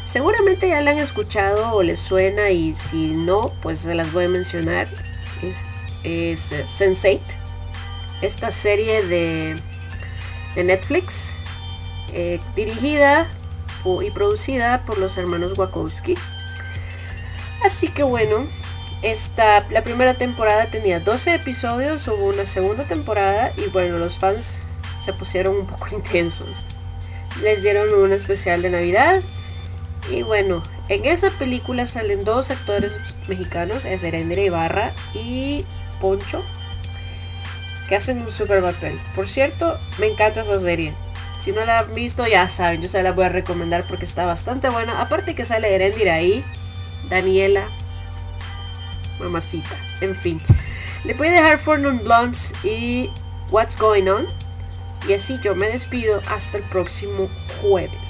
Seguramente 0.06 0.70
ya 0.70 0.82
la 0.82 0.92
han 0.92 1.00
escuchado 1.00 1.72
o 1.72 1.82
les 1.82 2.00
suena 2.00 2.52
y 2.52 2.76
si 2.76 3.08
no, 3.08 3.54
pues 3.64 3.80
se 3.80 3.96
las 3.96 4.14
voy 4.14 4.26
a 4.26 4.30
mencionar. 4.30 4.88
Es, 6.04 6.52
es 6.52 6.80
Sense8. 6.80 7.22
Esta 8.22 8.52
serie 8.52 9.04
de, 9.04 9.60
de 10.54 10.64
Netflix 10.64 11.38
eh, 12.14 12.40
dirigida 12.56 13.28
y 14.04 14.12
producida 14.12 14.82
por 14.86 15.00
los 15.00 15.18
hermanos 15.18 15.58
Wachowski. 15.58 16.16
Así 17.64 17.88
que 17.88 18.04
bueno, 18.04 18.46
esta, 19.06 19.64
la 19.70 19.84
primera 19.84 20.16
temporada 20.16 20.66
tenía 20.66 21.00
12 21.00 21.36
episodios, 21.36 22.08
hubo 22.08 22.26
una 22.26 22.48
segunda 22.48 22.86
temporada 22.86 23.52
y 23.56 23.70
bueno, 23.70 24.00
los 24.00 24.18
fans 24.18 24.58
se 25.04 25.14
pusieron 25.14 25.56
un 25.58 25.68
poco 25.68 25.90
intensos. 25.96 26.50
Les 27.44 27.62
dieron 27.62 27.94
un 27.94 28.12
especial 28.14 28.64
de 28.64 28.72
Navidad 28.72 29.22
y 30.10 30.24
bueno, 30.24 30.64
en 30.90 31.06
esa 31.06 31.30
película 31.30 31.86
salen 31.86 32.26
dos 32.26 32.50
actores 32.50 32.94
mexicanos, 33.28 33.86
es 33.86 34.04
Erendira 34.04 34.42
Ibarra 34.42 34.92
y 35.14 35.64
Poncho, 36.02 36.42
que 37.88 37.96
hacen 37.96 38.22
un 38.22 38.32
super 38.32 38.64
papel. 38.64 39.00
Por 39.14 39.28
cierto, 39.28 39.78
me 40.00 40.08
encanta 40.08 40.42
esa 40.42 40.60
serie. 40.60 40.96
Si 41.44 41.52
no 41.52 41.64
la 41.64 41.80
han 41.80 41.94
visto, 41.94 42.26
ya 42.26 42.50
saben, 42.50 42.82
yo 42.82 42.90
se 42.90 43.04
la 43.04 43.12
voy 43.12 43.26
a 43.26 43.30
recomendar 43.30 43.84
porque 43.84 44.06
está 44.06 44.26
bastante 44.26 44.70
buena. 44.70 45.00
Aparte 45.00 45.36
que 45.36 45.46
sale 45.46 45.76
Erendira 45.76 46.16
ahí, 46.16 46.44
Daniela, 47.08 47.68
mamacita, 49.20 49.76
en 50.02 50.16
fin. 50.16 50.42
Le 51.04 51.14
voy 51.14 51.28
a 51.28 51.32
dejar 51.32 51.60
For 51.60 51.80
Non 51.80 52.00
Blondes 52.04 52.54
y 52.64 53.10
What's 53.52 53.78
Going 53.78 54.08
On. 54.08 54.28
Y 55.08 55.14
así 55.14 55.40
yo 55.44 55.56
me 55.56 55.68
despido 55.68 56.20
hasta 56.30 56.58
el 56.58 56.64
próximo 56.64 57.30
jueves. 57.62 58.05